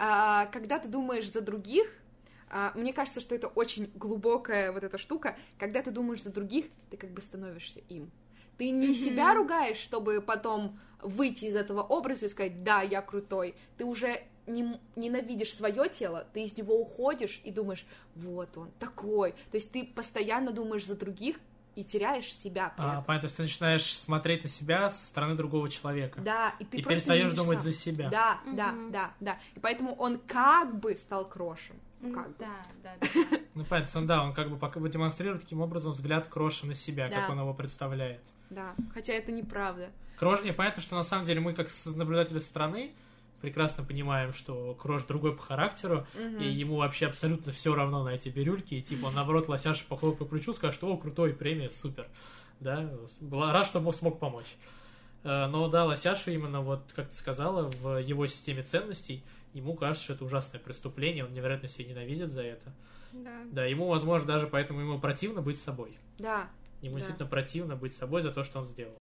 А, 0.04 0.48
Когда 0.48 0.80
ты 0.80 0.88
думаешь 0.88 1.32
за 1.32 1.41
других, 1.41 1.86
а, 2.50 2.72
мне 2.76 2.91
кажется, 2.91 3.20
что 3.22 3.36
это 3.36 3.48
очень 3.48 3.91
глубокая 3.96 4.72
вот 4.72 4.84
эта 4.84 4.98
штука. 4.98 5.36
Когда 5.60 5.82
ты 5.82 5.91
думаешь 5.91 6.24
за 6.24 6.32
других, 6.32 6.65
ты 6.89 6.98
как 6.98 7.12
бы 7.12 7.22
становишься 7.22 7.80
им. 7.89 8.10
Ты 8.58 8.70
не 8.72 8.88
Мгм. 8.88 8.96
себя 8.96 9.34
ругаешь, 9.34 9.78
чтобы 9.78 10.22
потом 10.22 10.80
выйти 11.02 11.46
из 11.46 11.56
этого 11.56 11.82
образа 11.82 12.26
и 12.26 12.30
сказать, 12.30 12.63
да, 12.63 12.82
я 12.82 13.02
крутой. 13.02 13.56
Ты 13.78 13.86
уже 13.86 14.22
не, 14.48 14.76
ненавидишь 14.96 15.54
свое 15.54 15.88
тело, 15.89 16.28
ты 16.34 16.44
из 16.44 16.58
него 16.58 16.80
уходишь 16.80 17.41
и 17.44 17.52
думаешь, 17.52 17.86
вот 18.15 18.58
он, 18.58 18.72
такой. 18.80 19.32
То 19.52 19.56
есть 19.56 19.72
ты 19.72 19.84
постоянно 19.86 20.52
думаешь 20.52 20.86
за 20.86 20.96
других 20.96 21.38
и 21.82 21.84
теряешь 21.84 22.32
себя 22.34 22.74
при 22.76 22.84
А, 22.84 22.91
этом. 22.94 23.04
понятно, 23.04 23.22
то 23.22 23.26
есть 23.26 23.38
ты 23.38 23.44
начинаешь 23.44 23.84
смотреть 23.98 24.44
на 24.44 24.50
себя 24.50 24.89
со 24.89 25.06
стороны 25.06 25.36
другого 25.36 25.70
человека. 25.70 26.20
Да, 26.22 26.54
и 26.60 26.65
ты 26.65 26.78
и 26.78 26.84
перестаешь 26.84 27.32
думать 27.32 27.60
сам. 27.60 27.63
за 27.72 27.74
себя. 27.74 28.10
Да, 28.10 28.39
да, 28.54 28.72
Мгм. 28.72 28.91
да, 28.91 29.12
да. 29.20 29.38
И 29.56 29.60
поэтому 29.60 29.94
он 29.96 30.20
как 30.20 30.80
бы 30.80 30.96
стал 30.96 31.28
крошем. 31.28 31.76
Как 32.02 32.30
бы. 32.30 32.36
Да, 32.39 32.56
да, 32.84 32.91
да. 33.00 33.08
Ну, 33.54 33.65
понятно, 33.65 34.00
он, 34.02 34.08
да, 34.08 34.24
он 34.24 34.34
как 34.34 34.50
бы 34.50 34.58
пока 34.58 34.80
демонстрирует 34.80 35.41
таким 35.41 35.62
образом 35.62 35.91
взгляд 35.91 36.28
Кроша 36.28 36.65
на 36.65 36.74
себя, 36.74 37.10
как 37.10 37.28
Да. 37.28 37.34
он 37.34 37.39
его 37.39 37.54
представляет. 37.54 38.22
Да, 38.50 38.74
хотя 38.94 39.13
это 39.13 39.32
неправда. 39.32 39.89
Крош, 40.17 40.41
не 40.44 40.54
понятно, 40.54 40.82
что 40.82 40.96
на 40.96 41.04
самом 41.04 41.26
деле 41.26 41.41
мы, 41.41 41.54
как 41.54 41.67
наблюдатели 41.86 42.39
со 42.39 42.46
стороны, 42.46 42.94
прекрасно 43.41 43.84
понимаем, 43.84 44.34
что 44.34 44.73
Крош 44.75 45.04
другой 45.04 45.36
по 45.36 45.41
характеру, 45.41 46.06
Мгм. 46.15 46.38
и 46.39 46.45
ему 46.45 46.75
вообще 46.77 47.08
абсолютно 47.08 47.51
все 47.51 47.73
равно 47.75 48.04
на 48.04 48.10
эти 48.10 48.30
бирюльки, 48.30 48.75
и 48.75 48.82
типа 48.82 49.08
он, 49.08 49.15
наоборот, 49.15 49.47
лосяш 49.49 49.84
похлопает 49.86 50.19
по 50.19 50.25
плечу, 50.25 50.54
скажет, 50.54 50.75
что, 50.75 50.91
о, 50.91 50.97
крутой, 50.97 51.34
премия, 51.34 51.69
супер. 51.69 52.08
Да, 52.60 52.89
была 53.19 53.51
рад, 53.51 53.65
что 53.65 53.80
мог- 53.80 53.95
смог 53.95 54.19
помочь. 54.19 54.56
Э, 55.23 55.47
Но 55.47 55.67
да, 55.67 55.86
Лосяшу 55.86 56.32
именно, 56.32 56.62
вот, 56.62 56.82
как 56.95 57.10
ты 57.10 57.15
сказала, 57.15 57.69
в 57.82 57.97
его 58.01 58.25
системе 58.27 58.63
ценностей, 58.63 59.23
ему 59.54 59.75
кажется, 59.75 60.04
что 60.04 60.13
это 60.13 60.25
ужасное 60.25 60.60
преступление, 60.60 61.25
он 61.25 61.34
невероятно 61.34 61.67
себя 61.67 61.89
ненавидит 61.89 62.32
за 62.32 62.41
это. 62.43 62.71
Да. 63.13 63.41
Да, 63.51 63.65
ему, 63.65 63.88
возможно, 63.88 64.27
даже 64.27 64.47
поэтому 64.47 64.80
ему 64.82 64.99
противно 64.99 65.41
быть 65.41 65.60
собой. 65.62 65.97
Да. 66.17 66.47
Ему 66.82 66.93
Да. 66.95 66.99
действительно 67.01 67.30
противно 67.30 67.75
быть 67.75 67.95
собой 67.95 68.21
за 68.21 68.32
то, 68.32 68.43
что 68.43 68.60
он 68.60 68.67
сделал. 68.67 68.93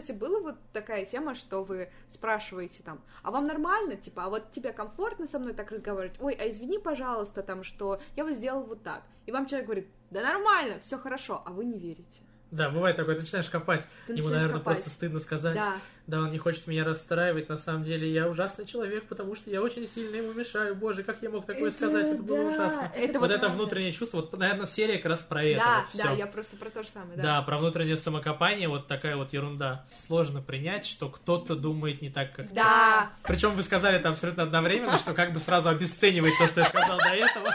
Кстати, 0.00 0.16
была 0.16 0.40
вот 0.40 0.56
такая 0.72 1.06
тема, 1.06 1.34
что 1.34 1.64
вы 1.64 1.88
спрашиваете 2.08 2.82
там, 2.82 3.00
а 3.22 3.30
вам 3.30 3.46
нормально, 3.46 3.96
типа, 3.96 4.24
а 4.24 4.28
вот 4.28 4.50
тебе 4.50 4.72
комфортно 4.72 5.26
со 5.26 5.38
мной 5.38 5.54
так 5.54 5.70
разговаривать? 5.70 6.20
Ой, 6.20 6.34
а 6.34 6.48
извини, 6.50 6.78
пожалуйста, 6.78 7.42
там, 7.42 7.64
что 7.64 8.00
я 8.14 8.24
вот 8.24 8.34
сделал 8.34 8.64
вот 8.64 8.82
так. 8.82 9.02
И 9.24 9.32
вам 9.32 9.46
человек 9.46 9.66
говорит, 9.66 9.88
да 10.10 10.20
нормально, 10.20 10.78
все 10.82 10.98
хорошо, 10.98 11.42
а 11.46 11.50
вы 11.50 11.64
не 11.64 11.78
верите. 11.78 12.20
Да, 12.50 12.70
бывает 12.70 12.96
такое, 12.96 13.16
ты 13.16 13.22
начинаешь 13.22 13.48
копать. 13.48 13.84
Ты 14.06 14.12
Ему, 14.12 14.22
начинаешь 14.28 14.42
наверное, 14.42 14.58
копать. 14.60 14.76
просто 14.76 14.90
стыдно 14.90 15.18
сказать. 15.20 15.56
Да, 15.56 15.74
Да, 16.06 16.20
он 16.20 16.30
не 16.30 16.38
хочет 16.38 16.66
меня 16.68 16.84
расстраивать, 16.84 17.48
на 17.48 17.56
самом 17.56 17.82
деле 17.82 18.08
я 18.08 18.28
ужасный 18.28 18.64
человек, 18.66 19.04
потому 19.08 19.34
что 19.34 19.50
я 19.50 19.60
очень 19.60 19.86
сильно 19.88 20.14
ему 20.16 20.32
мешаю. 20.32 20.76
Боже, 20.76 21.02
как 21.02 21.20
я 21.22 21.30
мог 21.30 21.44
такое 21.44 21.68
Это 21.68 21.76
сказать, 21.76 22.06
это 22.06 22.22
было 22.22 22.44
да, 22.44 22.50
ужасно. 22.50 22.92
это 22.94 23.12
вот 23.14 23.22
вот 23.22 23.30
это 23.32 23.40
правда. 23.40 23.56
внутреннее 23.58 23.92
чувство, 23.92 24.18
вот, 24.18 24.38
наверное, 24.38 24.66
серия 24.66 24.98
как 24.98 25.06
раз 25.10 25.20
про 25.20 25.42
это. 25.42 25.58
да, 25.58 25.76
вот 25.92 26.00
да, 26.00 26.04
всё. 26.10 26.16
я 26.16 26.26
просто 26.28 26.56
про 26.56 26.70
то 26.70 26.82
же 26.84 26.88
самое, 26.88 27.16
да. 27.16 27.22
Да, 27.22 27.42
про 27.42 27.58
внутреннее 27.58 27.96
самокопание, 27.96 28.68
вот 28.68 28.86
такая 28.86 29.16
вот 29.16 29.32
ерунда. 29.32 29.84
Сложно 30.06 30.40
принять, 30.40 30.86
что 30.86 31.08
кто-то 31.08 31.56
думает 31.56 32.00
не 32.00 32.10
так, 32.10 32.32
как 32.32 32.48
ты. 32.48 32.54
Да, 32.54 33.10
Причем 33.24 33.50
вы 33.50 33.64
сказали 33.64 33.96
это 33.96 34.10
абсолютно 34.10 34.44
одновременно, 34.44 34.98
что 34.98 35.12
как 35.14 35.32
бы 35.32 35.40
сразу 35.40 35.68
обесценивает 35.68 36.34
то, 36.38 36.46
что 36.46 36.60
я 36.60 36.66
сказал 36.66 36.98
до 36.98 37.08
этого. 37.08 37.52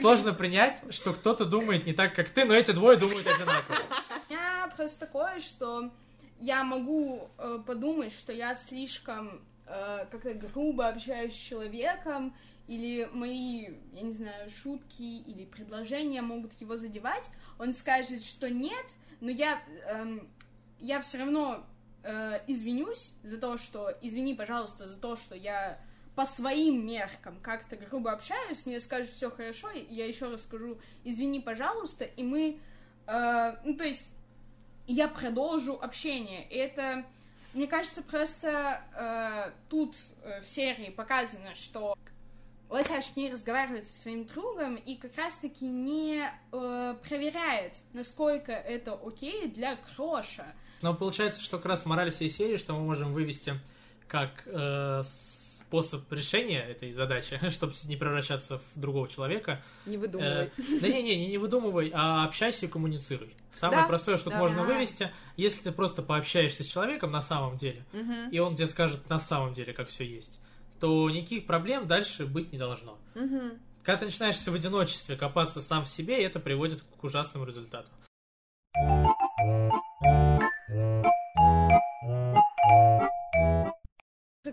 Сложно 0.00 0.32
принять, 0.32 0.78
что 0.90 1.12
кто-то 1.12 1.44
думает 1.44 1.86
не 1.86 1.92
так, 1.92 2.14
как 2.14 2.28
ты, 2.30 2.44
но 2.44 2.54
эти 2.54 2.72
двое 2.72 2.96
думают 2.98 3.24
одинаково. 3.26 3.76
Просто 4.76 5.00
такое, 5.00 5.40
что 5.40 5.90
я 6.38 6.64
могу 6.64 7.28
э, 7.38 7.58
подумать, 7.66 8.12
что 8.12 8.32
я 8.32 8.54
слишком 8.54 9.40
э, 9.66 10.06
как-то 10.10 10.34
грубо 10.34 10.88
общаюсь 10.88 11.34
с 11.34 11.36
человеком, 11.36 12.34
или 12.66 13.08
мои, 13.12 13.68
я 13.92 14.02
не 14.02 14.12
знаю, 14.12 14.48
шутки 14.50 15.02
или 15.02 15.44
предложения 15.44 16.22
могут 16.22 16.58
его 16.60 16.76
задевать. 16.76 17.28
Он 17.58 17.74
скажет, 17.74 18.22
что 18.22 18.48
нет, 18.48 18.86
но 19.20 19.30
я, 19.30 19.62
эм, 19.86 20.28
я 20.78 21.00
все 21.02 21.18
равно 21.18 21.66
э, 22.02 22.40
извинюсь 22.46 23.14
за 23.22 23.38
то, 23.38 23.58
что 23.58 23.92
извини, 24.00 24.34
пожалуйста, 24.34 24.86
за 24.86 24.96
то, 24.96 25.16
что 25.16 25.34
я 25.34 25.78
по 26.14 26.24
своим 26.24 26.86
меркам 26.86 27.38
как-то 27.40 27.76
грубо 27.76 28.12
общаюсь, 28.12 28.64
мне 28.66 28.80
скажут 28.80 29.08
все 29.08 29.30
хорошо, 29.30 29.70
я 29.70 30.06
еще 30.06 30.30
раз 30.30 30.44
скажу 30.44 30.78
извини, 31.02 31.40
пожалуйста, 31.40 32.04
и 32.04 32.22
мы, 32.22 32.60
э, 33.06 33.56
ну 33.64 33.76
то 33.76 33.84
есть 33.84 34.10
я 34.86 35.08
продолжу 35.08 35.74
общение. 35.80 36.46
И 36.48 36.56
это, 36.56 37.04
мне 37.52 37.66
кажется, 37.66 38.02
просто 38.02 38.82
э, 38.94 39.52
тут 39.68 39.96
э, 40.22 40.40
в 40.42 40.46
серии 40.46 40.90
показано, 40.90 41.54
что 41.54 41.96
Лосяш 42.70 43.14
не 43.16 43.30
разговаривает 43.30 43.86
со 43.86 44.00
своим 44.00 44.26
другом 44.26 44.76
и 44.76 44.96
как 44.96 45.16
раз-таки 45.16 45.64
не 45.64 46.28
э, 46.52 46.96
проверяет, 47.08 47.76
насколько 47.92 48.52
это 48.52 48.98
окей 49.04 49.48
для 49.48 49.76
Кроша. 49.76 50.46
Но 50.82 50.94
получается, 50.94 51.40
что 51.40 51.58
как 51.58 51.66
раз 51.66 51.86
мораль 51.86 52.10
всей 52.10 52.28
серии, 52.28 52.56
что 52.56 52.74
мы 52.74 52.80
можем 52.80 53.12
вывести 53.12 53.54
как 54.08 54.42
э, 54.46 55.02
способ 55.74 56.12
решения 56.12 56.60
этой 56.60 56.92
задачи, 56.92 57.40
чтобы 57.50 57.72
не 57.86 57.96
превращаться 57.96 58.58
в 58.58 58.80
другого 58.80 59.08
человека. 59.08 59.60
не 59.86 59.96
Э, 59.96 60.00
выдумывай. 60.00 60.50
да 60.80 60.88
не, 60.88 61.02
не, 61.02 61.26
не, 61.26 61.38
выдумывай, 61.38 61.90
а 61.92 62.24
общайся 62.24 62.66
и 62.66 62.68
коммуницируй. 62.68 63.34
Самое 63.52 63.82
Да, 63.82 63.88
простое, 63.88 64.16
что 64.16 64.30
да. 64.30 64.38
можно 64.38 64.62
вывести, 64.64 65.10
если 65.36 65.62
ты 65.64 65.72
просто 65.72 66.02
пообщаешься 66.02 66.62
с 66.62 66.66
человеком 66.66 67.10
на 67.10 67.22
самом 67.22 67.56
деле, 67.56 67.84
Мгм, 67.92 68.28
и 68.30 68.38
он 68.38 68.54
тебе 68.54 68.68
скажет 68.68 69.08
на 69.10 69.18
самом 69.18 69.52
деле, 69.54 69.72
как 69.72 69.88
все 69.88 70.04
есть, 70.04 70.38
то 70.78 71.10
никаких 71.10 71.46
проблем 71.46 71.86
дальше 71.88 72.24
быть 72.26 72.52
не 72.52 72.58
должно. 72.58 72.98
мгм. 73.14 73.58
Когда 73.82 73.98
ты 74.00 74.04
начинаешь 74.06 74.36
в 74.36 74.54
одиночестве 74.54 75.16
копаться 75.16 75.60
сам 75.60 75.84
в 75.84 75.88
себе, 75.88 76.22
это 76.24 76.38
приводит 76.40 76.82
к 76.82 77.04
ужасному 77.04 77.44
результату. 77.46 77.90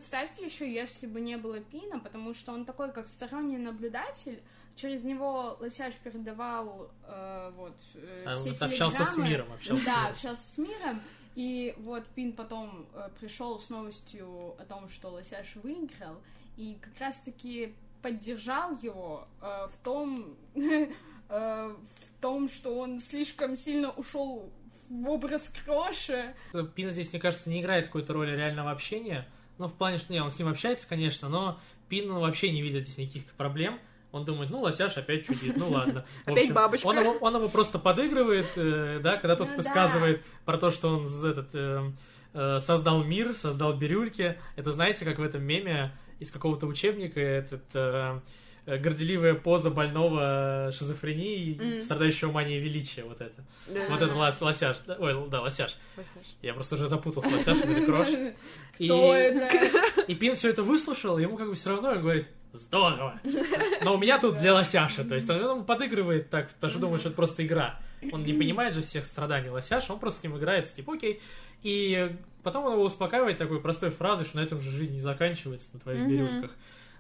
Представьте 0.02 0.46
еще, 0.46 0.68
если 0.68 1.06
бы 1.06 1.22
не 1.22 1.38
было 1.38 1.60
Пина, 1.60 2.00
потому 2.00 2.34
что 2.34 2.54
он 2.54 2.66
такой, 2.66 2.92
как 2.92 3.06
сторонний 3.06 3.60
наблюдатель, 3.60 4.42
через 4.74 5.04
него 5.04 5.56
Лосяш 5.60 5.94
передавал 5.98 6.90
э, 7.06 7.52
вот 7.56 7.78
э, 7.94 8.24
А 8.26 8.34
все 8.34 8.50
он 8.50 8.56
общался 8.60 9.06
с 9.06 9.16
миром, 9.18 9.54
общался 9.54 9.86
да, 9.86 10.08
общался 10.08 10.42
с 10.42 10.58
миром. 10.58 11.04
И 11.36 11.76
вот 11.78 12.04
Пин 12.16 12.34
потом 12.34 12.88
э, 12.96 13.10
пришел 13.20 13.60
с 13.60 13.70
новостью 13.70 14.56
о 14.60 14.66
том, 14.68 14.90
что 14.90 15.10
Лосяш 15.10 15.56
выиграл, 15.58 16.16
и 16.58 16.80
как 16.82 17.00
раз-таки 17.00 17.76
поддержал 18.02 18.76
его 18.78 19.28
э, 19.40 19.68
в 19.72 19.78
том, 19.84 20.36
э, 20.56 20.90
в 21.30 22.22
том, 22.22 22.50
что 22.50 22.76
он 22.76 22.98
слишком 22.98 23.56
сильно 23.56 23.92
ушел 23.92 24.52
в 24.90 25.10
образ 25.10 25.54
Кроша. 25.64 26.34
Пин 26.74 26.90
здесь, 26.90 27.12
мне 27.12 27.22
кажется, 27.22 27.52
не 27.52 27.62
играет 27.62 27.86
какой-то 27.86 28.14
роли 28.14 28.36
реального 28.36 28.72
общения. 28.72 29.28
Ну, 29.62 29.68
в 29.68 29.74
плане, 29.76 30.00
что 30.00 30.12
не, 30.12 30.20
он 30.20 30.32
с 30.32 30.40
ним 30.40 30.48
общается, 30.48 30.88
конечно, 30.88 31.30
но 31.30 31.60
Пин 31.88 32.08
ну, 32.08 32.20
вообще 32.20 32.50
не 32.50 32.64
видит 32.64 32.88
здесь 32.88 33.08
каких-то 33.08 33.32
проблем. 33.36 33.80
Он 34.12 34.26
думает, 34.26 34.50
ну, 34.50 34.60
лосяш 34.60 34.98
опять 34.98 35.28
чудит, 35.28 35.56
ну 35.56 35.70
ладно. 35.70 36.04
В 36.26 36.32
Опять 36.32 36.52
бабочка. 36.52 36.88
Он 36.88 37.00
его, 37.00 37.12
он 37.22 37.36
его 37.36 37.48
просто 37.48 37.78
подыгрывает, 37.78 38.48
э, 38.56 39.00
да, 39.04 39.18
когда 39.18 39.36
тот 39.36 39.50
Ну 39.50 39.54
да. 39.54 39.58
высказывает 39.58 40.24
про 40.46 40.58
то, 40.58 40.72
что 40.72 40.98
он 40.98 41.06
этот, 41.06 41.50
э, 41.54 41.92
э, 42.34 42.58
создал 42.58 43.04
мир, 43.04 43.36
создал 43.36 43.74
бирюльки. 43.74 44.40
Это 44.56 44.72
знаете, 44.72 45.06
как 45.06 45.20
в 45.20 45.22
этом 45.22 45.44
меме 45.44 45.96
из 46.20 46.32
какого-то 46.32 46.66
учебника 46.66 47.20
этот 47.20 47.64
э, 47.76 48.20
горделивая 48.66 49.34
поза 49.34 49.70
больного 49.70 50.70
шизофренией, 50.72 51.56
Мгм. 51.56 51.84
страдающего 51.84 52.32
манией 52.32 52.60
величия, 52.62 53.04
вот 53.04 53.22
это. 53.22 53.44
Да. 53.68 53.80
Вот 53.90 54.02
это 54.02 54.14
лос- 54.16 54.42
лосяш. 54.42 54.78
да? 54.86 54.96
Ой, 55.00 55.16
да, 55.30 55.42
лосяш. 55.42 55.76
Лосяш. 55.98 56.36
Я 56.42 56.54
просто 56.54 56.76
уже 56.76 56.88
запутался, 56.88 57.30
лосяш 57.30 57.58
или 57.66 57.86
крош. 57.86 58.08
И, 58.80 58.88
это? 58.88 60.02
и 60.08 60.16
Пин 60.16 60.36
все 60.36 60.50
это 60.50 60.64
выслушал, 60.64 61.18
ему 61.18 61.38
как 61.38 61.48
бы 61.50 61.56
все 61.56 61.70
равно, 61.72 61.90
он 61.92 62.02
говорит, 62.02 62.28
здорово. 62.54 63.20
Но 63.84 63.96
у 63.96 63.98
меня 63.98 64.18
тут 64.20 64.40
для 64.40 64.54
лосяша, 64.54 65.04
то 65.04 65.14
есть 65.16 65.30
он, 65.30 65.44
он 65.44 65.66
подыгрывает 65.66 66.30
так, 66.30 66.50
даже 66.60 66.80
думает, 66.80 67.02
что 67.02 67.10
это 67.10 67.16
просто 67.16 67.46
игра. 67.46 67.80
Он 68.12 68.24
не 68.24 68.34
понимает 68.34 68.74
же 68.74 68.82
всех 68.82 69.06
страданий 69.06 69.50
лосяша, 69.50 69.94
он 69.94 70.00
просто 70.00 70.22
с 70.22 70.24
ним 70.24 70.38
играет, 70.38 70.74
типа, 70.74 70.94
окей. 70.96 71.22
И 71.62 72.16
потом 72.42 72.66
он 72.66 72.74
его 72.74 72.84
успокаивает 72.84 73.38
такой 73.38 73.62
простой 73.62 73.92
фразой, 73.92 74.26
что 74.26 74.38
на 74.38 74.42
этом 74.42 74.60
же 74.60 74.72
жизнь 74.72 74.94
не 74.94 75.00
заканчивается, 75.00 75.70
на 75.74 75.80
твоих 75.80 76.08
бирюльках. 76.08 76.52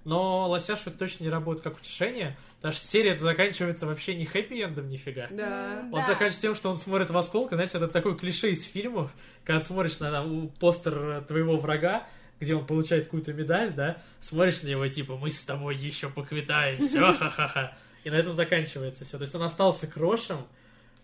Но 0.03 0.49
лосяшу 0.49 0.89
это 0.89 0.97
точно 0.99 1.25
не 1.25 1.29
работает 1.29 1.63
как 1.63 1.77
утешение, 1.77 2.35
потому 2.57 2.73
что 2.73 2.87
серия 2.87 3.11
это 3.11 3.21
заканчивается 3.21 3.85
вообще 3.85 4.15
не 4.15 4.25
хэппи-эндом 4.25 4.87
нифига. 4.89 5.27
Да. 5.29 5.81
Он 5.91 5.99
Да. 5.99 6.07
заканчивается 6.07 6.41
тем, 6.41 6.55
что 6.55 6.69
он 6.71 6.77
смотрит 6.77 7.09
в 7.11 7.17
осколка, 7.17 7.55
знаете, 7.55 7.77
это 7.77 7.87
такое 7.87 8.15
клише 8.15 8.49
из 8.49 8.63
фильмов, 8.63 9.11
когда 9.43 9.61
смотришь 9.61 9.99
на 9.99 10.11
там, 10.11 10.49
постер 10.59 11.23
твоего 11.27 11.57
врага, 11.57 12.07
где 12.39 12.55
он 12.55 12.65
получает 12.65 13.05
какую-то 13.05 13.33
медаль, 13.33 13.71
да, 13.73 14.01
смотришь 14.19 14.63
на 14.63 14.69
него, 14.69 14.87
типа, 14.87 15.17
мы 15.17 15.29
с 15.29 15.43
тобой 15.45 15.75
еще 15.75 16.09
поквитаемся, 16.09 16.99
ха-ха-ха. 17.13 17.77
И 18.03 18.09
на 18.09 18.15
этом 18.15 18.33
заканчивается 18.33 19.05
все. 19.05 19.17
То 19.19 19.21
есть 19.23 19.35
он 19.35 19.43
остался 19.43 19.85
крошем 19.85 20.47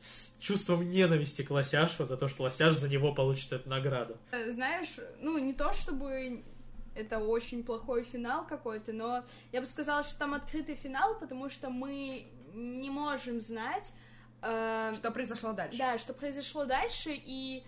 с 0.02 0.34
чувством 0.40 0.90
ненависти 0.90 1.44
к 1.44 1.52
Лосяшу 1.52 2.06
за 2.06 2.18
то, 2.18 2.28
что 2.28 2.42
Лосяш 2.44 2.74
за 2.74 2.90
него 2.90 3.14
получит 3.14 3.54
эту 3.54 3.70
награду. 3.70 4.18
Э, 4.32 4.52
Знаешь, 4.52 4.96
ну, 5.22 5.38
не 5.38 5.54
то 5.54 5.74
чтобы 5.74 6.42
это 6.98 7.20
очень 7.20 7.64
плохой 7.64 8.04
финал 8.04 8.46
какой-то, 8.48 8.94
но 8.94 9.24
я 9.52 9.60
бы 9.62 9.66
сказала, 9.68 10.04
что 10.04 10.18
там 10.18 10.34
открытый 10.34 10.76
финал, 10.76 11.18
потому 11.20 11.50
что 11.50 11.70
мы 11.70 12.28
не 12.54 12.90
можем 12.90 13.40
знать, 13.42 13.94
э, 14.42 14.94
Что 14.96 15.12
произошло 15.12 15.54
дальше? 15.54 15.78
да, 15.78 15.98
что 15.98 16.14
произошло 16.14 16.66
дальше, 16.66 17.12
и 17.14 17.64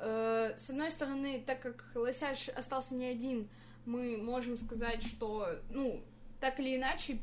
э, 0.00 0.52
с 0.56 0.70
одной 0.70 0.90
стороны, 0.90 1.42
так 1.46 1.60
как 1.60 1.84
Лосяш 1.94 2.48
остался 2.48 2.94
не 2.94 3.06
один, 3.06 3.48
мы 3.86 4.16
можем 4.16 4.56
сказать, 4.58 5.02
что, 5.02 5.46
ну, 5.70 6.02
так 6.40 6.58
или 6.60 6.76
иначе, 6.76 7.18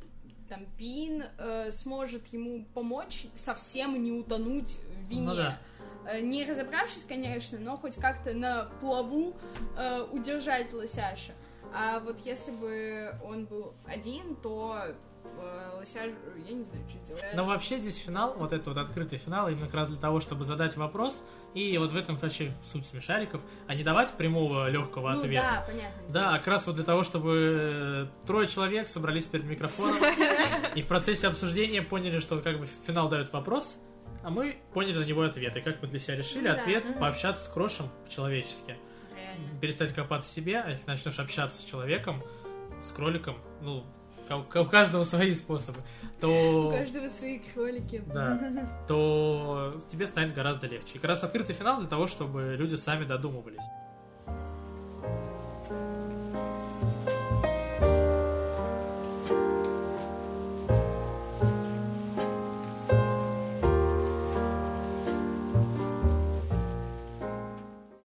там, 0.47 0.65
Пин 0.77 1.23
э, 1.37 1.71
сможет 1.71 2.25
ему 2.33 2.65
помочь 2.73 3.27
совсем 3.35 4.01
не 4.01 4.11
утонуть 4.11 4.77
в 4.77 5.09
вине. 5.09 5.21
Ну 5.27 5.35
да. 5.35 5.59
Э, 6.07 6.21
Не 6.21 6.43
разобравшись, 6.43 7.03
конечно, 7.07 7.59
но 7.59 7.77
хоть 7.77 7.95
как-то 7.95 8.33
на 8.33 8.65
плаву 8.81 9.35
э, 9.77 10.01
удержать 10.11 10.73
Лосяша. 10.73 11.33
А 11.73 11.99
вот 11.99 12.19
если 12.25 12.51
бы 12.51 13.15
он 13.23 13.45
был 13.45 13.73
один, 13.85 14.35
то 14.35 14.75
э, 14.85 15.71
Лосяш, 15.77 16.11
я 16.47 16.53
не 16.53 16.63
знаю, 16.63 16.83
что 16.89 16.99
сделать. 16.99 17.23
Но 17.33 17.45
вообще 17.45 17.77
здесь 17.77 17.97
финал, 17.97 18.35
вот 18.37 18.53
это 18.53 18.69
вот 18.69 18.77
открытый 18.79 19.17
финал, 19.17 19.49
именно 19.49 19.65
как 19.65 19.75
раз 19.75 19.87
для 19.89 19.97
того, 19.97 20.19
чтобы 20.19 20.45
задать 20.45 20.75
вопрос, 20.77 21.23
и 21.53 21.77
вот 21.77 21.91
в 21.91 21.95
этом 21.97 22.15
вообще 22.15 22.53
суть 22.71 22.85
смешариков, 22.87 23.41
а 23.67 23.75
не 23.75 23.83
давать 23.83 24.11
прямого 24.11 24.69
легкого 24.69 25.11
ну 25.11 25.19
ответа. 25.19 25.41
да, 25.41 25.65
понятно. 25.67 26.01
Да, 26.11 26.37
как 26.37 26.47
раз 26.47 26.67
вот 26.67 26.75
для 26.75 26.85
того, 26.85 27.03
чтобы 27.03 28.09
э, 28.21 28.25
трое 28.27 28.47
человек 28.47 28.87
собрались 28.87 29.25
перед 29.25 29.45
микрофоном 29.45 29.97
и 30.75 30.81
в 30.81 30.87
процессе 30.87 31.27
обсуждения 31.27 31.81
поняли, 31.81 32.19
что 32.19 32.39
как 32.39 32.59
бы 32.59 32.67
финал 32.85 33.09
дают 33.09 33.31
вопрос, 33.31 33.77
а 34.23 34.29
мы 34.29 34.57
поняли 34.73 34.99
на 34.99 35.05
него 35.05 35.21
ответ. 35.21 35.55
И 35.55 35.61
как 35.61 35.81
мы 35.81 35.87
для 35.87 35.99
себя 35.99 36.15
решили, 36.15 36.47
Ну 36.47 36.53
ответ 36.53 36.89
мгм. 36.89 36.99
пообщаться 36.99 37.45
с 37.45 37.47
Крошем 37.47 37.89
по-человечески. 38.05 38.75
Реально. 39.37 39.59
Перестать 39.59 39.93
копаться 39.93 40.29
в 40.29 40.33
себе, 40.33 40.59
а 40.61 40.69
если 40.69 40.85
начнешь 40.87 41.19
общаться 41.19 41.61
с 41.61 41.63
человеком, 41.63 42.23
с 42.81 42.91
кроликом, 42.91 43.37
ну, 43.61 43.83
у 44.29 44.65
каждого 44.65 45.03
свои 45.03 45.33
способы, 45.33 45.79
У 46.17 46.21
то, 46.21 46.71
каждого 46.77 47.09
свои 47.09 47.39
кролики. 47.39 48.03
да, 48.05 48.39
то 48.87 49.79
тебе 49.91 50.05
станет 50.05 50.35
гораздо 50.35 50.67
легче. 50.67 50.91
И 50.93 50.99
как 50.99 51.05
раз 51.05 51.23
открытый 51.23 51.55
финал 51.55 51.79
для 51.79 51.89
того, 51.89 52.07
чтобы 52.07 52.55
люди 52.57 52.75
сами 52.75 53.05
додумывались. 53.05 53.63